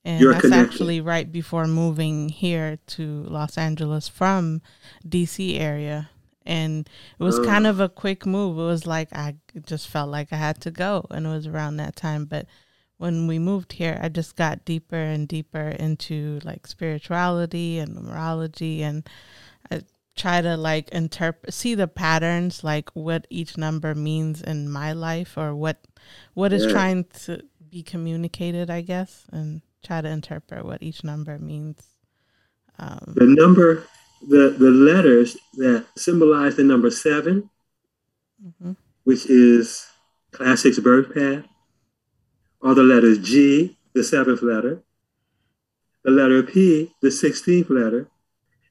[0.05, 0.73] and You're that's connected.
[0.73, 4.63] actually right before moving here to los angeles from
[5.07, 6.09] dc area
[6.47, 6.89] and
[7.19, 8.59] it was kind of a quick move.
[8.59, 9.37] It was like i
[9.67, 12.25] just felt like i had to go and it was around that time.
[12.25, 12.47] But
[12.99, 18.81] when we moved here i just got deeper and deeper into like spirituality and numerology
[18.81, 19.09] and
[19.73, 19.83] I,
[20.15, 25.37] try to like interpret see the patterns like what each number means in my life
[25.37, 25.79] or what
[26.35, 26.71] what is yeah.
[26.71, 31.83] trying to be communicated i guess and try to interpret what each number means.
[32.79, 33.87] Um, the number
[34.29, 37.49] the the letters that symbolize the number 7
[38.45, 38.73] mm-hmm.
[39.05, 39.87] which is
[40.33, 41.45] Klaccik's birth path
[42.63, 44.83] are the letters g the seventh letter
[46.05, 48.09] the letter p the 16th letter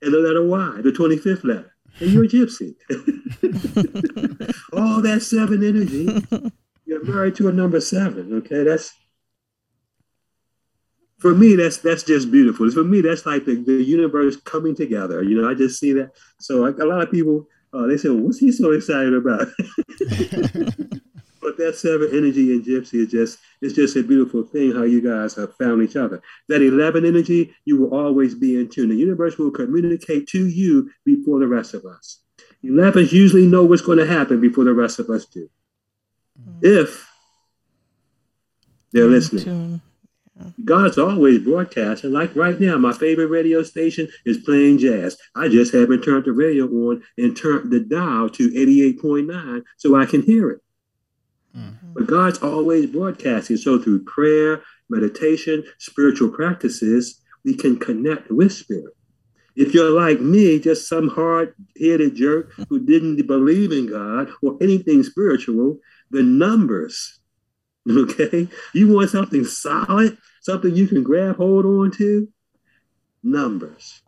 [0.02, 1.74] and the letter Y, the 25th letter.
[1.99, 2.76] And you're a gypsy.
[4.74, 6.52] All that seven energy,
[6.86, 8.34] you're married to a number seven.
[8.38, 8.93] Okay, that's
[11.22, 11.56] for me.
[11.56, 12.70] That's that's just beautiful.
[12.72, 15.24] For me, that's like the, the universe coming together.
[15.24, 16.12] You know, I just see that.
[16.40, 19.48] So a lot of people, uh, they say, well, "What's he so excited about?"
[21.42, 25.02] But that seven energy in Gypsy is just it's just a beautiful thing how you
[25.02, 26.22] guys have found each other.
[26.50, 28.90] That 11 energy, you will always be in tune.
[28.90, 32.20] The universe will communicate to you before the rest of us.
[32.64, 35.50] 11s usually know what's going to happen before the rest of us do.
[36.40, 36.60] Mm-hmm.
[36.62, 37.10] If
[38.92, 39.82] they're listening.
[40.66, 42.12] God's always broadcasting.
[42.12, 45.18] Like right now, my favorite radio station is playing jazz.
[45.36, 50.06] I just haven't turned the radio on and turned the dial to 88.9 so I
[50.06, 50.62] can hear it.
[51.56, 51.94] Mm-hmm.
[51.94, 53.58] But God's always broadcasting.
[53.58, 58.96] So through prayer, meditation, spiritual practices, we can connect with spirit.
[59.56, 64.58] If you're like me, just some hard headed jerk who didn't believe in God or
[64.62, 65.78] anything spiritual,
[66.10, 67.20] the numbers,
[67.90, 68.48] okay?
[68.74, 72.28] You want something solid, something you can grab hold on to?
[73.24, 74.02] Numbers.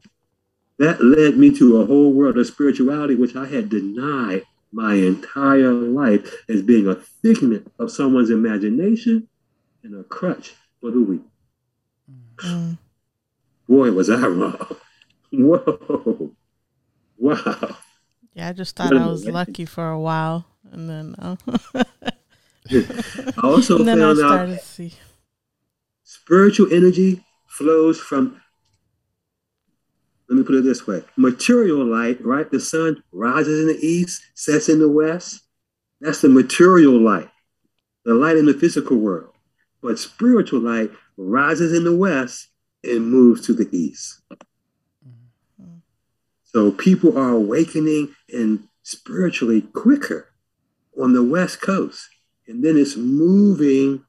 [0.79, 5.71] That led me to a whole world of spirituality, which I had denied my entire
[5.71, 9.27] life as being a figment of someone's imagination
[9.83, 11.21] and a crutch for the weak.
[12.37, 12.77] Mm.
[13.69, 14.75] Boy, was I wrong.
[15.31, 16.31] Whoa.
[17.17, 17.77] Wow.
[18.33, 20.45] Yeah, I just thought I was lucky for a while.
[20.71, 21.35] And then uh,
[22.71, 24.93] I also and then found I out see.
[26.03, 28.41] spiritual energy flows from
[30.29, 32.49] let me put it this way material light, right?
[32.49, 35.41] The sun rises in the east, sets in the west.
[36.01, 37.29] That's the material light,
[38.05, 39.33] the light in the physical world.
[39.81, 42.47] But spiritual light rises in the west
[42.83, 44.21] and moves to the east.
[46.43, 50.29] So people are awakening and spiritually quicker
[50.99, 52.09] on the west coast.
[52.47, 54.03] And then it's moving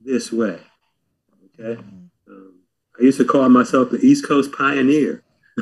[0.00, 0.60] this way.
[1.60, 1.80] Okay.
[2.28, 2.60] Um,
[2.98, 5.22] I used to call myself the East Coast pioneer.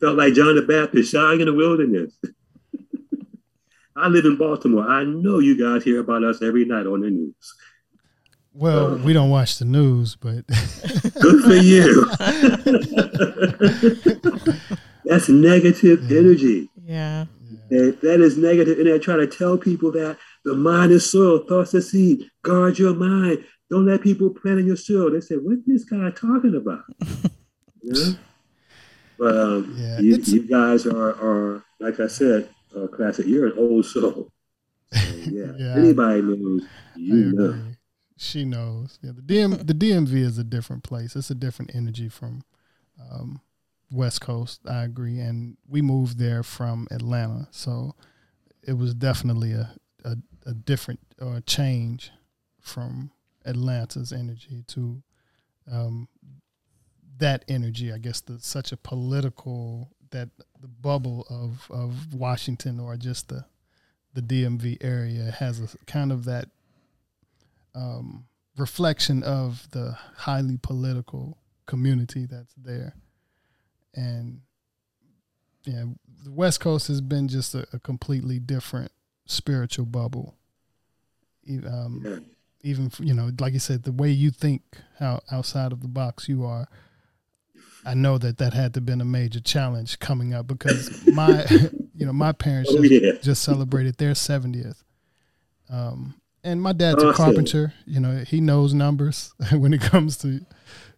[0.00, 2.14] Felt like John the Baptist shouting in the wilderness.
[3.96, 4.88] I live in Baltimore.
[4.88, 7.54] I know you guys hear about us every night on the news.
[8.54, 10.46] Well, we don't watch the news, but
[11.20, 12.04] good for you.
[15.04, 16.18] That's negative yeah.
[16.18, 16.70] energy.
[16.84, 17.26] Yeah.
[17.72, 18.78] That, that is negative.
[18.78, 22.28] And I try to tell people that the mind is soil, thoughts are seed.
[22.42, 23.44] Guard your mind.
[23.70, 25.10] Don't let people plant in your soil.
[25.10, 26.84] They say, what's this guy talking about?
[27.82, 28.14] you know?
[29.18, 33.26] But um, yeah, you, you, guys are, are, like I said, uh, Klaccik.
[33.26, 34.28] You're an old soul.
[34.92, 35.00] So,
[35.30, 35.52] yeah.
[35.56, 35.74] yeah.
[35.76, 36.62] Anybody knows,
[36.96, 37.72] you know
[38.22, 38.98] she knows.
[39.02, 41.16] Yeah, the DM the DMV is a different place.
[41.16, 42.42] It's a different energy from
[43.10, 43.40] um,
[43.92, 44.60] West Coast.
[44.68, 47.94] I agree, and we moved there from Atlanta, so
[48.62, 49.74] it was definitely a
[50.04, 50.16] a,
[50.46, 52.10] a different or a change
[52.60, 53.10] from
[53.44, 55.02] Atlanta's energy to
[55.70, 56.08] um,
[57.18, 57.92] that energy.
[57.92, 60.28] I guess the such a political that
[60.60, 63.44] the bubble of of Washington or just the
[64.14, 66.48] the DMV area has a kind of that
[67.74, 68.26] um,
[68.56, 72.94] reflection of the highly political community that's there.
[73.94, 74.40] And
[75.64, 75.84] yeah,
[76.24, 78.92] the West Coast has been just a, a completely different
[79.26, 80.36] spiritual bubble.
[81.48, 82.18] Um, yeah.
[82.64, 84.62] Even you know, like you said, the way you think,
[84.98, 86.68] how outside of the box you are.
[87.84, 91.44] I know that that had to been a major challenge coming up because my,
[91.96, 93.12] you know, my parents oh, just, yeah.
[93.20, 94.84] just celebrated their seventieth,
[95.68, 96.14] um,
[96.44, 97.72] and my dad's a carpenter.
[97.84, 100.40] You know, he knows numbers when it comes to,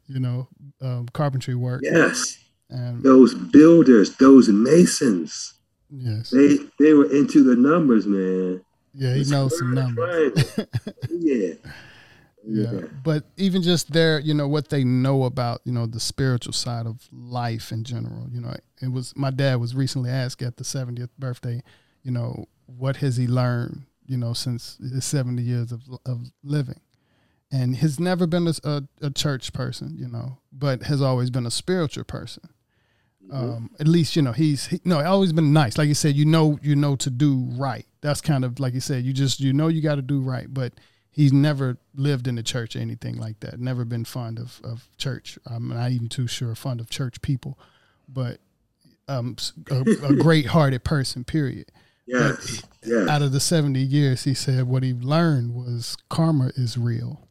[0.07, 0.49] you know,
[0.83, 1.81] um, carpentry work.
[1.83, 2.44] Yes.
[2.71, 5.55] And those builders, those masons.
[5.91, 6.31] Yes.
[6.31, 8.65] They they were into the numbers, man.
[8.95, 10.33] Yeah, he knows some numbers.
[11.11, 11.55] yeah.
[12.47, 12.73] Yeah.
[12.73, 12.81] yeah.
[13.03, 16.87] But even just their, you know, what they know about, you know, the spiritual side
[16.87, 18.29] of life in general.
[18.31, 21.63] You know, it was my dad was recently asked at the 70th birthday,
[22.03, 26.81] you know, what has he learned you know, since his 70 years of, of living.
[27.53, 31.47] And has never been a, a, a church person, you know, but has always been
[31.47, 32.49] a spiritual person.
[33.27, 33.37] Mm-hmm.
[33.37, 35.79] Um, at least, you know, he's, he, no, always been nice.
[35.79, 37.87] Like you said, you know, you know to do right.
[38.01, 40.53] That's kind of like you said, you just, you know, you got to do right.
[40.53, 40.75] But
[41.11, 43.61] he's never lived in the church or anything like that.
[43.61, 45.39] Never been fond of, of church.
[45.47, 47.59] I'm not even too sure fond of church people,
[48.09, 48.39] but
[49.09, 49.37] um,
[49.71, 51.71] a, a great hearted person, period.
[52.07, 52.63] Yes.
[52.85, 53.09] yes.
[53.09, 57.29] Out of the 70 years, he said what he learned was karma is real.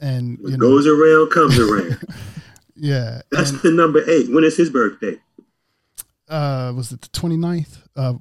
[0.00, 2.06] And you know, goes around comes around.
[2.74, 3.22] yeah.
[3.30, 4.30] That's and, the number eight.
[4.32, 5.18] When is his birthday?
[6.28, 7.78] Uh, was it the 29th?
[7.94, 8.14] Uh,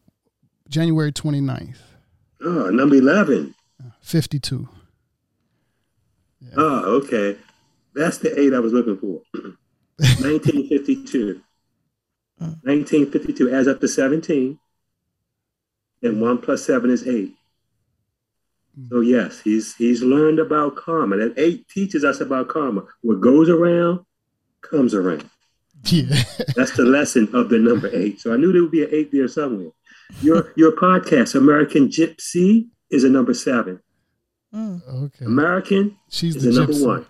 [0.70, 1.78] January 29th.
[2.41, 3.56] Oh, number 11.
[4.01, 4.68] 52.
[6.41, 6.49] Yeah.
[6.58, 7.38] Oh, okay.
[7.95, 9.22] That's the eight I was looking for.
[9.97, 11.41] 1952.
[12.38, 14.60] 1952 adds up to 17
[16.04, 17.34] and one plus seven is eight.
[18.89, 21.18] So yes, he's he's learned about karma.
[21.18, 22.84] That eight teaches us about karma.
[23.01, 23.99] What goes around
[24.64, 25.30] comes around.
[25.86, 26.24] Yeah.
[26.55, 28.22] That's the lesson of the number eight.
[28.22, 29.72] So I knew there would be an eight there somewhere.
[30.22, 33.82] Your your podcast, American Gypsy, is a number seven.
[34.53, 34.82] Mm.
[35.05, 35.26] Okay.
[35.26, 37.05] American she's the number one.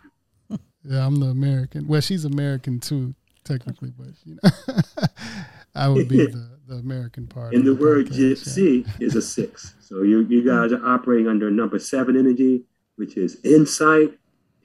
[0.85, 1.87] Yeah, I'm the American.
[1.87, 4.49] Well, she's American too, technically, but you know,
[5.75, 7.53] I would be the the American part.
[7.53, 9.07] And the, the word gypsy yeah.
[9.07, 9.75] is a six.
[9.79, 12.63] So you, you guys are operating under number seven energy,
[12.95, 14.17] which is insight,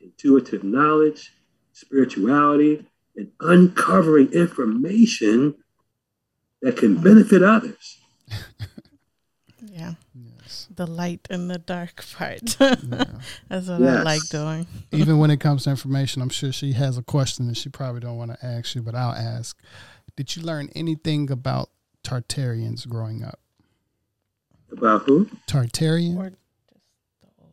[0.02, 1.32] intuitive knowledge,
[1.78, 2.84] spirituality,
[3.16, 5.54] and uncovering information
[6.62, 7.98] that can benefit others.
[9.70, 9.94] Yeah.
[10.14, 10.68] Yes.
[10.74, 12.56] The light and the dark part.
[12.60, 13.04] Yeah.
[13.48, 14.66] That's what I like doing.
[14.92, 18.00] Even when it comes to information, I'm sure she has a question that she probably
[18.00, 19.56] don't want to ask you, but I'll ask.
[20.16, 21.70] Did you learn anything about
[22.04, 23.38] Tartarians growing up?
[24.72, 25.28] About who?
[25.46, 26.16] Tartarian?
[26.16, 26.38] Or just
[27.20, 27.50] the old.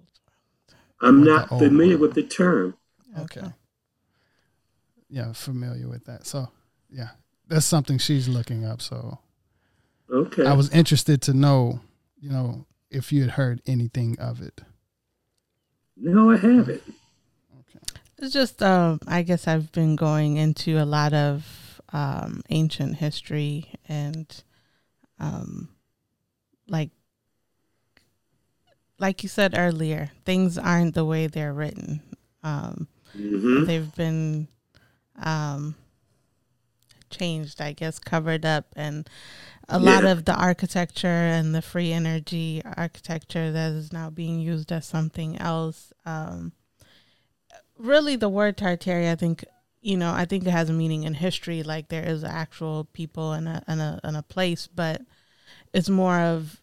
[1.02, 2.02] I'm Or the not old familiar world.
[2.02, 2.76] with the term.
[3.20, 3.52] Okay.
[5.16, 6.28] Yeah, familiar with that.
[6.28, 6.50] So,
[6.90, 7.12] yeah,
[7.48, 8.82] that's something she's looking up.
[8.82, 9.20] So,
[10.10, 10.46] Okay.
[10.46, 11.80] I was interested to know,
[12.20, 14.60] you know, if you had heard anything of it.
[15.96, 16.84] no, I haven't.
[18.18, 23.72] It's just, um, I guess I've been going into a lot of um, ancient history
[23.88, 24.28] and,
[25.18, 25.70] um,
[26.68, 26.90] like,
[29.00, 32.02] like you said earlier, things aren't the way they're written.
[32.44, 34.50] Um, hmm they've been
[35.22, 35.76] um,
[37.10, 39.10] changed, I guess, covered up, and
[39.68, 44.72] a lot of the architecture and the free energy architecture that is now being used
[44.72, 45.92] as something else.
[46.06, 46.52] Um,
[47.78, 49.44] really, the word Tartaria, I think,
[49.82, 53.34] you know, I think it has a meaning in history, like there is actual people
[53.34, 55.02] and a and a and a place, but
[55.74, 56.62] it's more of,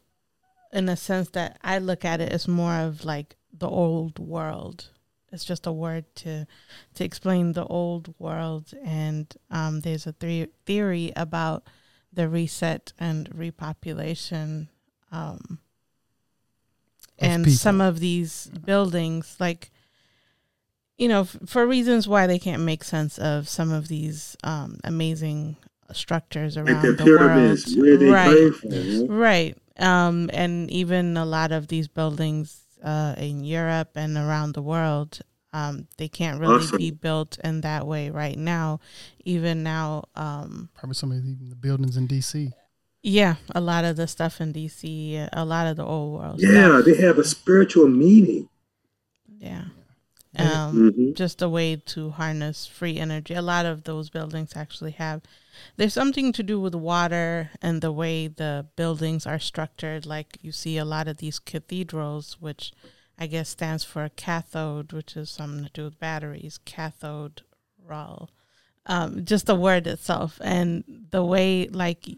[0.73, 4.89] in a sense that I look at it, it's more of like the old world.
[5.33, 6.47] It's just a word to
[6.95, 11.65] to explain the old world, and um, there's a three theory about
[12.13, 14.69] the reset and repopulation.
[15.11, 15.59] Um,
[17.19, 17.57] and people.
[17.57, 19.71] some of these buildings, like,
[20.99, 24.79] you know, f- for reasons why they can't make sense of some of these um,
[24.85, 25.57] amazing
[25.93, 27.87] structures Like around the the, pyramids, world.
[27.87, 28.37] where they right.
[28.37, 28.53] came
[29.07, 29.07] from.
[29.09, 29.59] Right.
[29.79, 35.21] Um, and even a lot of these buildings uh, in Europe and around the world,
[35.53, 36.79] um, they can't really Awesome.
[36.79, 38.81] be built in that way right now.
[39.25, 42.53] Even now, um, Probably some of the buildings in D.C.
[43.03, 46.81] yeah, a lot of the stuff in DC, a lot of the old world Yeah,
[46.81, 46.85] stuff.
[46.87, 48.49] they have a spiritual meaning.
[49.39, 49.65] Yeah.
[50.35, 53.35] They- Um, hmm just a way to harness free energy.
[53.35, 55.21] A lot of those buildings actually have.
[55.77, 60.07] There's something to do with water and the way the buildings are structured.
[60.07, 62.73] Like you see a lot of these cathedrals, which
[63.19, 66.59] I guess stands for cathode, which is something to do with batteries.
[66.65, 67.43] Cathode
[67.85, 68.31] roll.
[68.87, 72.09] Um, just the word itself and the way, like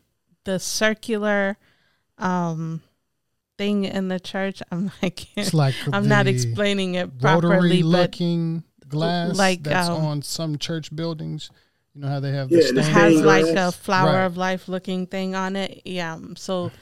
[0.44, 1.56] the circular
[2.18, 2.80] um,
[3.58, 4.62] thing in the church.
[4.70, 9.88] I'm like, It's like I'm not explaining it rotary properly, but looking glass like, that's
[9.88, 11.50] um, on some church buildings.
[11.94, 14.24] You know how they have Yeah, the the it has like a flower Right.
[14.24, 15.82] of life looking thing on it.
[15.84, 16.18] Yeah.
[16.36, 16.72] So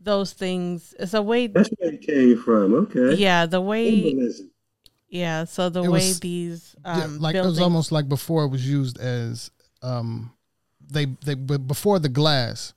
[0.00, 2.74] those things it's a way That's where it came from.
[2.74, 3.14] Okay.
[3.14, 4.50] yeah, the way Symbolism.
[5.08, 8.44] yeah, so the It way was- these Yeah, um like it was almost like before
[8.44, 9.50] it was used as
[9.82, 10.32] um
[10.90, 12.72] they they but before the glass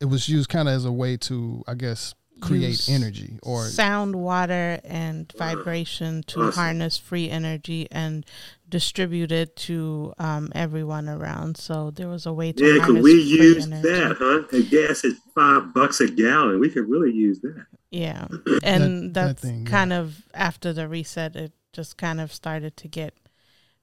[0.00, 4.16] it was used kind of as a way to I guess create energy or sound,
[4.16, 8.26] water and vibration to harness free energy and
[8.68, 11.56] distribute it to um everyone around.
[11.56, 13.88] So there was a way to Yeah, harness could we free use energy.
[13.88, 14.42] that, huh?
[14.50, 16.58] The gas is five bucks a gallon.
[16.60, 17.66] We could really use that.
[17.90, 18.26] Yeah.
[18.62, 19.70] And That- that that's thing, yeah.
[19.70, 23.14] kind of after the reset, it just kind of started to get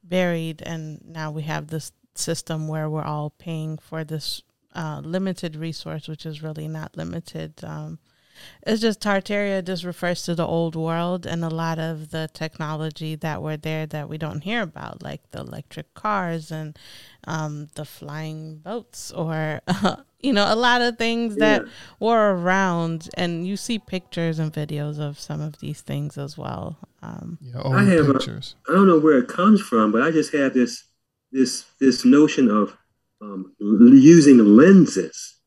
[0.03, 0.61] buried.
[0.61, 4.41] And now we have this system where we're all paying for this
[4.75, 7.53] uh, limited resource, which is really not limited.
[7.63, 7.99] Um,
[8.65, 13.15] it's just Tartaria just refers to the old world and a lot of the technology
[13.15, 16.77] that were there that we don't hear about, like the electric cars and
[17.27, 19.61] um, the flying boats, or
[20.19, 21.69] you know, a lot of things that Yeah.
[21.99, 23.09] were around.
[23.15, 26.77] And you see pictures and videos of some of these things as well.
[27.01, 28.55] Um, yeah, I have pictures.
[28.67, 30.83] I don't know where it comes from, but I just have this
[31.31, 32.75] this this notion of
[33.21, 35.38] um, using lenses,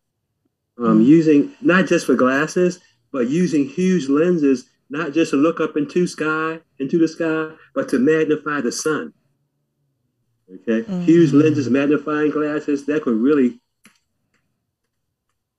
[0.78, 1.06] um, Mhm.
[1.06, 2.80] using not just for glasses,
[3.12, 7.88] but using huge lenses, not just to look up into sky into the sky, but
[7.88, 9.12] to magnify the sun.
[10.52, 11.04] Okay, Mhm.
[11.04, 13.60] huge lenses, magnifying glasses that could really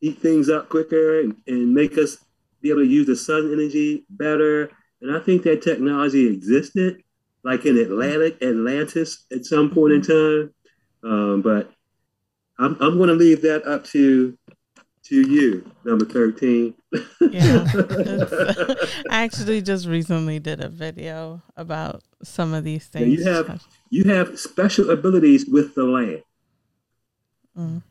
[0.02, 2.18] heat things up quicker and, and make us
[2.62, 4.70] be able to use the sun energy better.
[5.02, 7.02] And I think that technology existed,
[7.44, 10.54] like in Atlantic Atlantis at some point in time.
[11.04, 11.72] Um, but
[12.60, 14.38] I'm I'm going to leave that up to
[15.06, 16.74] to you, number thirteen.
[17.22, 17.66] Yeah.
[19.10, 23.20] I actually just recently did a video about some of these things.
[23.20, 26.24] you have- you have special abilities with the land.
[27.58, 27.84] Mm.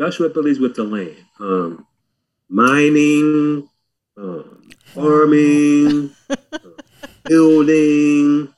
[0.00, 1.16] Special abilities with the land.
[1.40, 1.86] Um,
[2.48, 3.68] mining,
[4.16, 4.62] um,
[4.94, 6.36] farming, uh,
[7.24, 8.48] building.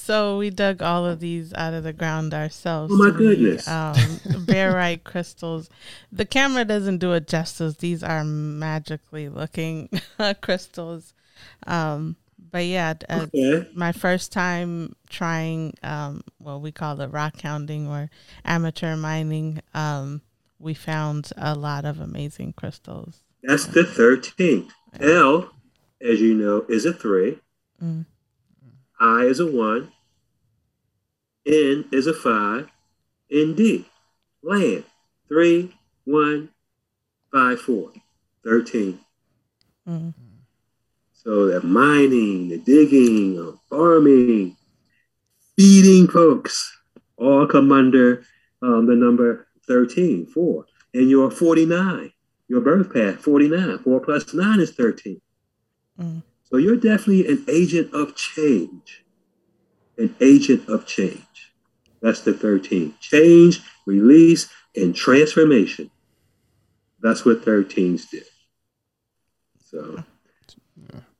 [0.00, 2.92] So we dug all of these out of the ground ourselves.
[2.92, 3.68] Oh my We, goodness.
[3.68, 5.68] Um, barite crystals.
[6.10, 7.76] The camera doesn't do it justice.
[7.76, 9.88] These are magically looking
[10.40, 11.12] crystals.
[11.66, 12.16] Um,
[12.50, 13.68] but yeah, uh, Okay.
[13.74, 18.10] my first time trying um, what we call it rock hounding or
[18.44, 19.60] amateur mining.
[19.74, 20.22] Um,
[20.58, 23.20] we found a lot of amazing crystals.
[23.42, 24.70] That's the 13th.
[24.98, 25.50] L,
[26.02, 27.38] as you know, is a 3.
[27.82, 28.06] Mm.
[29.00, 29.90] I is a 1.
[31.46, 32.68] N is a 5.
[33.30, 33.86] and D,
[34.42, 34.84] land.
[35.28, 35.74] 3,
[36.04, 36.48] 1,
[37.32, 37.92] 5, 4.
[38.44, 39.00] 13.
[39.88, 40.14] Mm.
[41.12, 44.56] So that mining, the digging, uh, farming,
[45.56, 46.78] feeding folks
[47.16, 48.24] all come under
[48.62, 50.64] um, the number 13, 4.
[50.94, 52.12] And you're 49,
[52.48, 53.78] your birth path, 49.
[53.78, 55.20] 4 plus 9 is 13.
[56.00, 56.22] Mm.
[56.50, 59.04] So you're definitely an agent of change.
[59.98, 61.52] An agent of change.
[62.02, 62.94] That's the 13.
[63.00, 65.90] Change, release, and transformation.
[67.00, 68.22] That's what 13s do.
[69.64, 70.02] So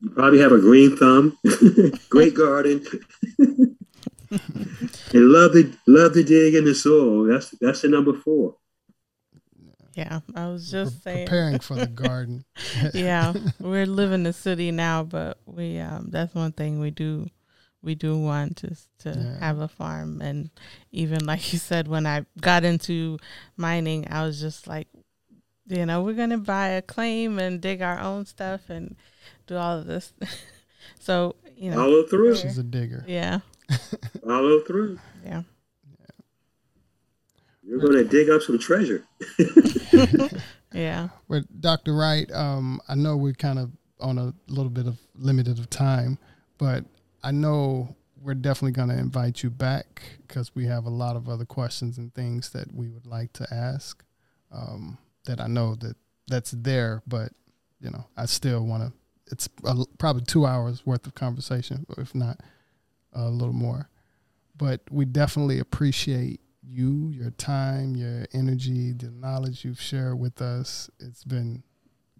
[0.00, 1.38] you probably have a green thumb,
[2.08, 2.84] great garden,
[3.38, 3.76] and
[5.12, 7.24] love to love to dig in the soil.
[7.24, 8.56] That's that's the number four.
[9.94, 11.26] Yeah, I was Pre- just saying.
[11.26, 12.44] preparing for the garden.
[12.94, 17.28] yeah, we're living the city now, but we um that's one thing we do
[17.82, 19.38] we do want is to Yeah.
[19.40, 20.50] have a farm and
[20.92, 23.18] even like you said when I got into
[23.56, 24.86] mining, I was just like
[25.66, 28.96] you know, we're going to buy a claim and dig our own stuff and
[29.46, 30.12] do all of this.
[30.98, 32.34] so, you know, Follow through.
[32.34, 33.04] She's a digger.
[33.06, 33.38] yeah.
[34.24, 34.98] Follow through.
[35.24, 35.42] Yeah.
[37.70, 39.04] You're going to dig up some treasure.
[40.72, 41.08] Yeah.
[41.28, 41.94] Well, Dr.
[41.94, 46.18] Wright, um, I know we're kind of on a little bit of limited of time,
[46.58, 46.84] but
[47.22, 51.28] I know we're definitely going to invite you back because we have a lot of
[51.28, 54.04] other questions and things that we would like to ask.
[54.52, 55.96] Um, that I know that
[56.26, 57.32] that's there, but
[57.80, 58.92] you know, I still want to.
[59.32, 62.40] It's a, probably two hours worth of conversation, if not
[63.12, 63.88] a little more.
[64.56, 70.90] But we definitely appreciate you, your time, your energy, the knowledge you've shared with us.
[70.98, 71.62] It's been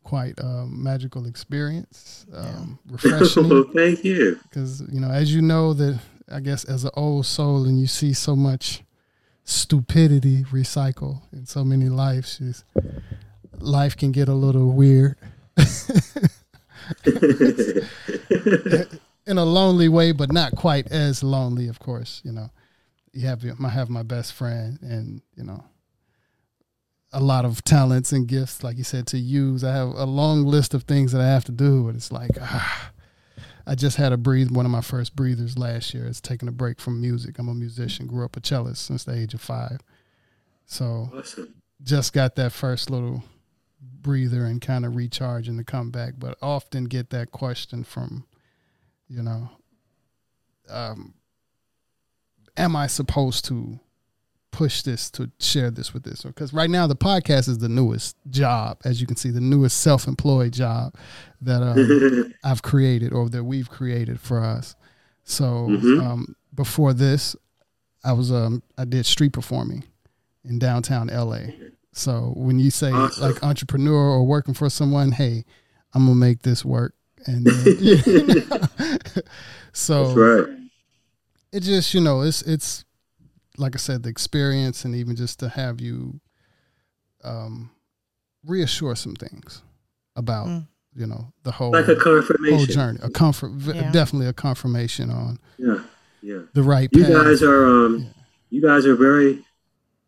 [0.03, 3.49] quite a magical experience, um, refreshing.
[3.49, 4.39] well, thank you.
[4.43, 7.87] Because you know, as you know, that I guess as an old soul, and you
[7.87, 8.83] see so much
[9.45, 12.65] stupidity recycle in so many lives, is
[13.59, 15.17] life can get a little weird
[19.27, 21.69] in a lonely way, but not quite as lonely.
[21.69, 22.51] Of course, you know,
[23.13, 25.65] you have I have my best friend, and you know,
[27.13, 29.65] a lot of talents and gifts, like you said, to use.
[29.65, 32.31] I have a long list of things that I have to do, but it's like.
[32.41, 32.93] Ah,
[33.67, 36.05] I just had to breathe one of my first breathers last year.
[36.07, 37.39] It's taking a break from music.
[37.39, 39.79] I'm a musician, grew up a cellist since the age of five.
[40.67, 41.55] So awesome.
[41.83, 43.23] just got that first little
[43.81, 46.15] breather and kind of recharging to come back.
[46.19, 48.25] But often get that question from,
[49.09, 49.51] you know,
[50.69, 51.15] um,
[52.61, 53.81] am I supposed to
[54.53, 56.23] push this to share this with this?
[56.23, 59.81] Because right now the podcast is the newest job, as you can see, the newest
[59.81, 60.95] self-employed job
[61.41, 64.75] that um, I've created or that we've created for us.
[65.25, 66.01] So Mhm.
[66.03, 67.37] um, before this,
[68.05, 69.85] I was um, I did street performing
[70.45, 71.53] in downtown LA.
[71.93, 73.23] So when you say Awesome.
[73.25, 75.45] like entrepreneur or working for someone, hey,
[75.95, 76.95] I'm gonna make this work,
[77.27, 77.77] and then,
[79.73, 80.57] so That's right.
[81.53, 82.85] It just you know it's it's
[83.59, 86.21] like I said the experience and even just to have you
[87.25, 87.71] um,
[88.45, 89.63] reassure some things
[90.17, 90.67] about Mm.
[90.95, 92.75] you know the whole Like a confirmation whole confirmation.
[92.75, 93.91] journey a comfort Yeah.
[93.93, 95.81] definitely a confirmation on Yeah,
[96.23, 96.41] yeah.
[96.55, 97.13] the right You path.
[97.13, 98.09] guys are um, Yeah.
[98.51, 99.45] you guys are very,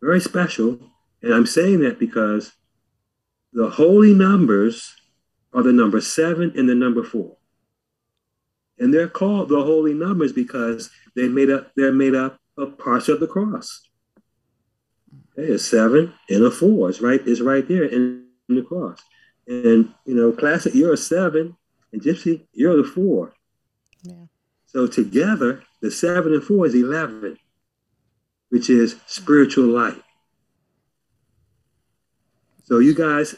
[0.01, 0.79] very special,
[1.23, 2.53] and I'm saying that because
[3.53, 4.95] the holy numbers
[5.53, 7.37] are the number seven and the number four,
[8.83, 11.71] and they're called the holy numbers because they made up.
[11.77, 13.89] They're made up of parts of the cross.
[15.39, 19.01] Okay, a seven and a four is right is right there in, in the cross,
[19.47, 21.57] and you know, Klaccik, you're a seven,
[21.93, 23.33] and Gypsy, you're the four.
[24.03, 24.25] Yeah.
[24.67, 27.39] So together, the seven and four is 11,
[28.49, 30.03] which is spiritual light.
[32.65, 33.37] So you guys,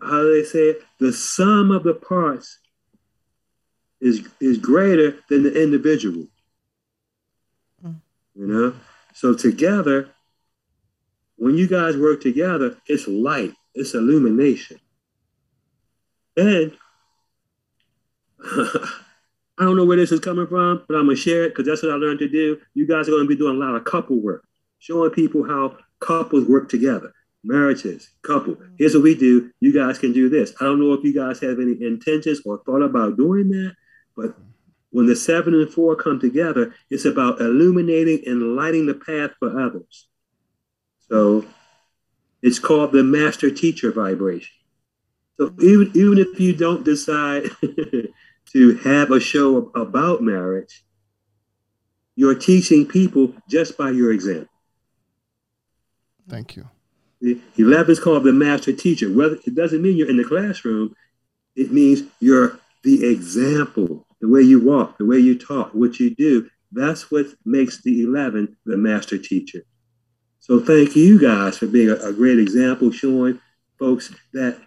[0.00, 0.82] how do they say it?
[1.00, 2.58] The sum of the parts
[4.02, 6.26] is, is greater than the individual.
[7.82, 8.00] Mm.
[8.34, 8.74] You know?
[9.14, 10.10] So together,
[11.36, 14.80] when you guys work together, it's light, it's illumination.
[16.36, 16.72] And
[18.44, 21.82] I don't know where this is coming from, but I'm gonna share it because that's
[21.82, 22.58] what I learned to do.
[22.74, 24.44] You guys are gonna be doing a lot of couple work,
[24.78, 27.12] showing people how couples work together,
[27.44, 28.56] marriages, couple.
[28.78, 29.52] Here's what we do.
[29.60, 30.52] You guys can do this.
[30.60, 33.76] I don't know if you guys have any intentions or thought about doing that,
[34.16, 34.34] but
[34.90, 39.58] when the seven and four come together, it's about illuminating and lighting the path for
[39.58, 40.06] others.
[41.08, 41.46] So
[42.42, 44.52] it's called the master teacher vibration.
[45.38, 47.44] So even, even if you don't decide
[48.52, 50.84] to have a show about marriage,
[52.14, 54.48] you're teaching people just by your example.
[56.28, 56.68] Thank you.
[57.20, 59.10] The 11 is called the master teacher.
[59.12, 60.94] Whether it doesn't mean you're in the classroom,
[61.54, 66.14] it means you're the example, the way you walk, the way you talk, what you
[66.14, 66.48] do.
[66.72, 69.62] That's what makes the 11 the master teacher.
[70.40, 73.40] So thank you guys for being a, a great example, showing
[73.78, 74.60] folks that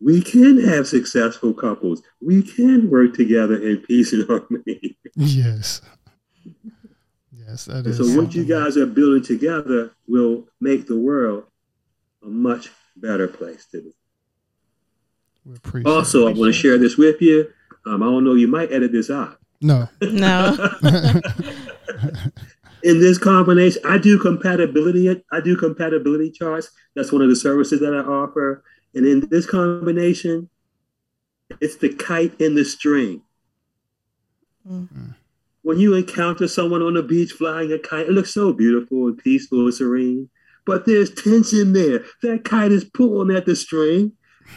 [0.00, 2.02] we can have successful couples.
[2.20, 4.98] We can work together in peace and harmony.
[5.16, 5.80] Yes.
[7.32, 7.96] Yes, that is.
[7.96, 11.44] So what you guys are building together will make the world
[12.22, 13.92] a much better place to be.
[15.48, 17.48] We appreciate Also, I want to share this with you.
[17.86, 19.38] Um, I don't know, you might edit this out.
[19.62, 19.88] No.
[20.02, 20.70] No.
[22.82, 25.22] in this combination, I do compatibility.
[25.32, 26.70] I do compatibility charts.
[26.94, 28.62] That's one of the services that I offer.
[28.94, 30.50] And in this combination,
[31.60, 33.22] it's the kite and the string.
[34.68, 35.14] Mm.
[35.62, 39.18] When you encounter someone on the beach flying a kite, it looks so beautiful and
[39.18, 40.28] peaceful and serene.
[40.66, 42.04] But there's tension there.
[42.22, 44.12] That kite is pulling at the string.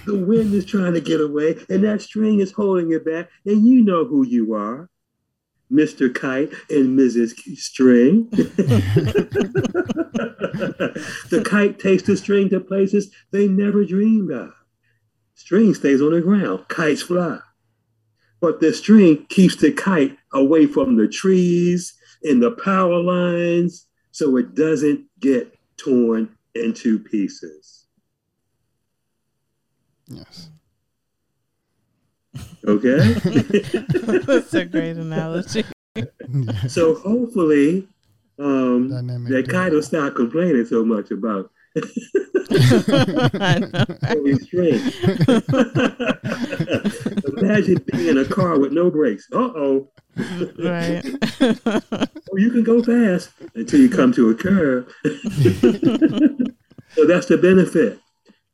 [0.06, 3.30] The wind is trying to get away, and that string is holding it back.
[3.46, 4.90] And you know who you are.
[5.72, 6.14] Mr.
[6.14, 7.38] Kite and Mrs.
[7.58, 8.28] String.
[11.30, 14.52] the kite takes the string to places they never dreamed of.
[15.36, 17.40] String stays on the ground, kites fly.
[18.42, 24.36] But the string keeps the kite away from the trees and the power lines so
[24.38, 27.81] it doesn't get torn into pieces.
[30.12, 30.50] Yes.
[32.66, 32.98] Okay.
[34.26, 35.64] That's a great analogy.
[36.68, 37.88] so hopefully,
[38.40, 41.52] um, that kite will stop complaining so much about
[44.16, 44.82] restraint.
[47.38, 49.28] Imagine being in a car with no brakes.
[49.34, 49.90] Uh oh.
[50.60, 51.04] right.
[51.42, 54.94] oh, you can go fast until you come to a curve.
[56.94, 58.00] so that's the benefit.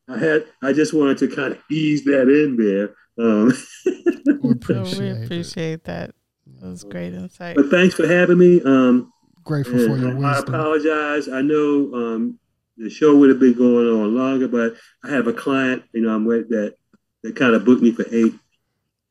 [0.07, 0.45] I had.
[0.61, 3.51] I just wanted to kind of ease that in there um,
[4.41, 6.11] we appreciate, we appreciate that.
[6.59, 7.55] That was great insight.
[7.55, 8.61] But thanks for having me.
[8.63, 9.11] Um,
[9.43, 10.25] Grateful for your wisdom.
[10.25, 11.29] I apologize.
[11.29, 12.39] I know um,
[12.77, 16.13] the show would have been going on longer, but I have a client, you know,
[16.13, 16.75] I'm with that
[17.23, 18.33] that kind of booked me for eight.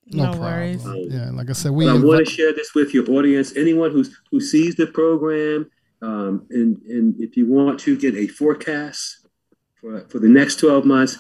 [0.09, 0.87] No, no worries.
[0.87, 1.89] Um, yeah, like I said, we.
[1.89, 3.57] I want to share this with your audience.
[3.57, 5.69] Anyone who's who sees the program,
[6.01, 9.26] um, and and if you want to get a forecast
[9.87, 11.19] for for the next twelve months,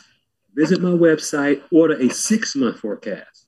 [0.54, 3.46] visit my website, order a six month forecast,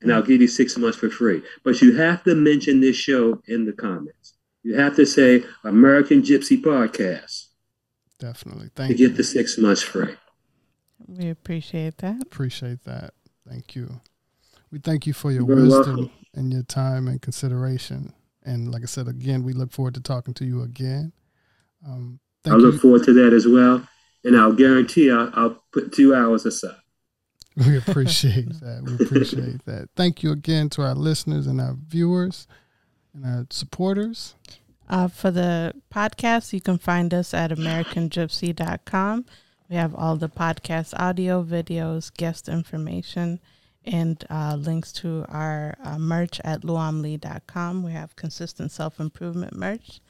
[0.00, 1.42] and I'll give you six months for free.
[1.64, 4.34] But you have to mention this show in the comments.
[4.62, 7.46] You have to say American Gypsy Podcast.
[8.18, 8.70] Definitely.
[8.74, 8.96] Thank you.
[8.96, 9.08] to you.
[9.08, 10.16] get the six months free.
[11.06, 12.22] We appreciate that.
[12.22, 13.14] Appreciate that.
[13.48, 14.00] Thank you.
[14.72, 16.10] We thank you for your You're wisdom welcome.
[16.34, 18.12] and your time and consideration.
[18.44, 21.12] And like I said, again, we look forward to talking to you again.
[21.86, 22.80] Um, I look you.
[22.80, 23.86] forward to that as well
[24.26, 26.76] and I'll guarantee I'll, I'll put two hours aside.
[27.56, 28.82] We appreciate that.
[28.84, 29.88] We appreciate that.
[29.96, 32.46] Thank you again to our listeners and our viewers
[33.14, 34.34] and our supporters.
[34.88, 39.24] Uh, for the podcast, you can find us at AmericanGypsy.com.
[39.68, 43.40] We have all the podcast audio, videos, guest information,
[43.84, 47.82] and uh, links to our uh, merch at luamlee.com.
[47.82, 50.00] We have consistent self improvement merch.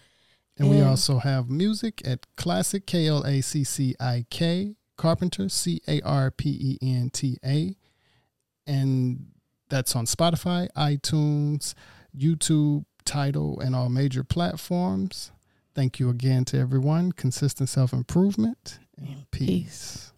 [0.58, 5.50] And we also have music at Klaccik, K L A C C I K, Carpenta,
[5.50, 7.76] C A R P E N T A.
[8.66, 9.32] And
[9.68, 11.74] that's on Spotify, iTunes,
[12.16, 15.30] YouTube, Tidal, and all major platforms.
[15.74, 17.12] Thank you again to everyone.
[17.12, 19.46] Consistent self improvement and peace.
[19.46, 20.12] peace.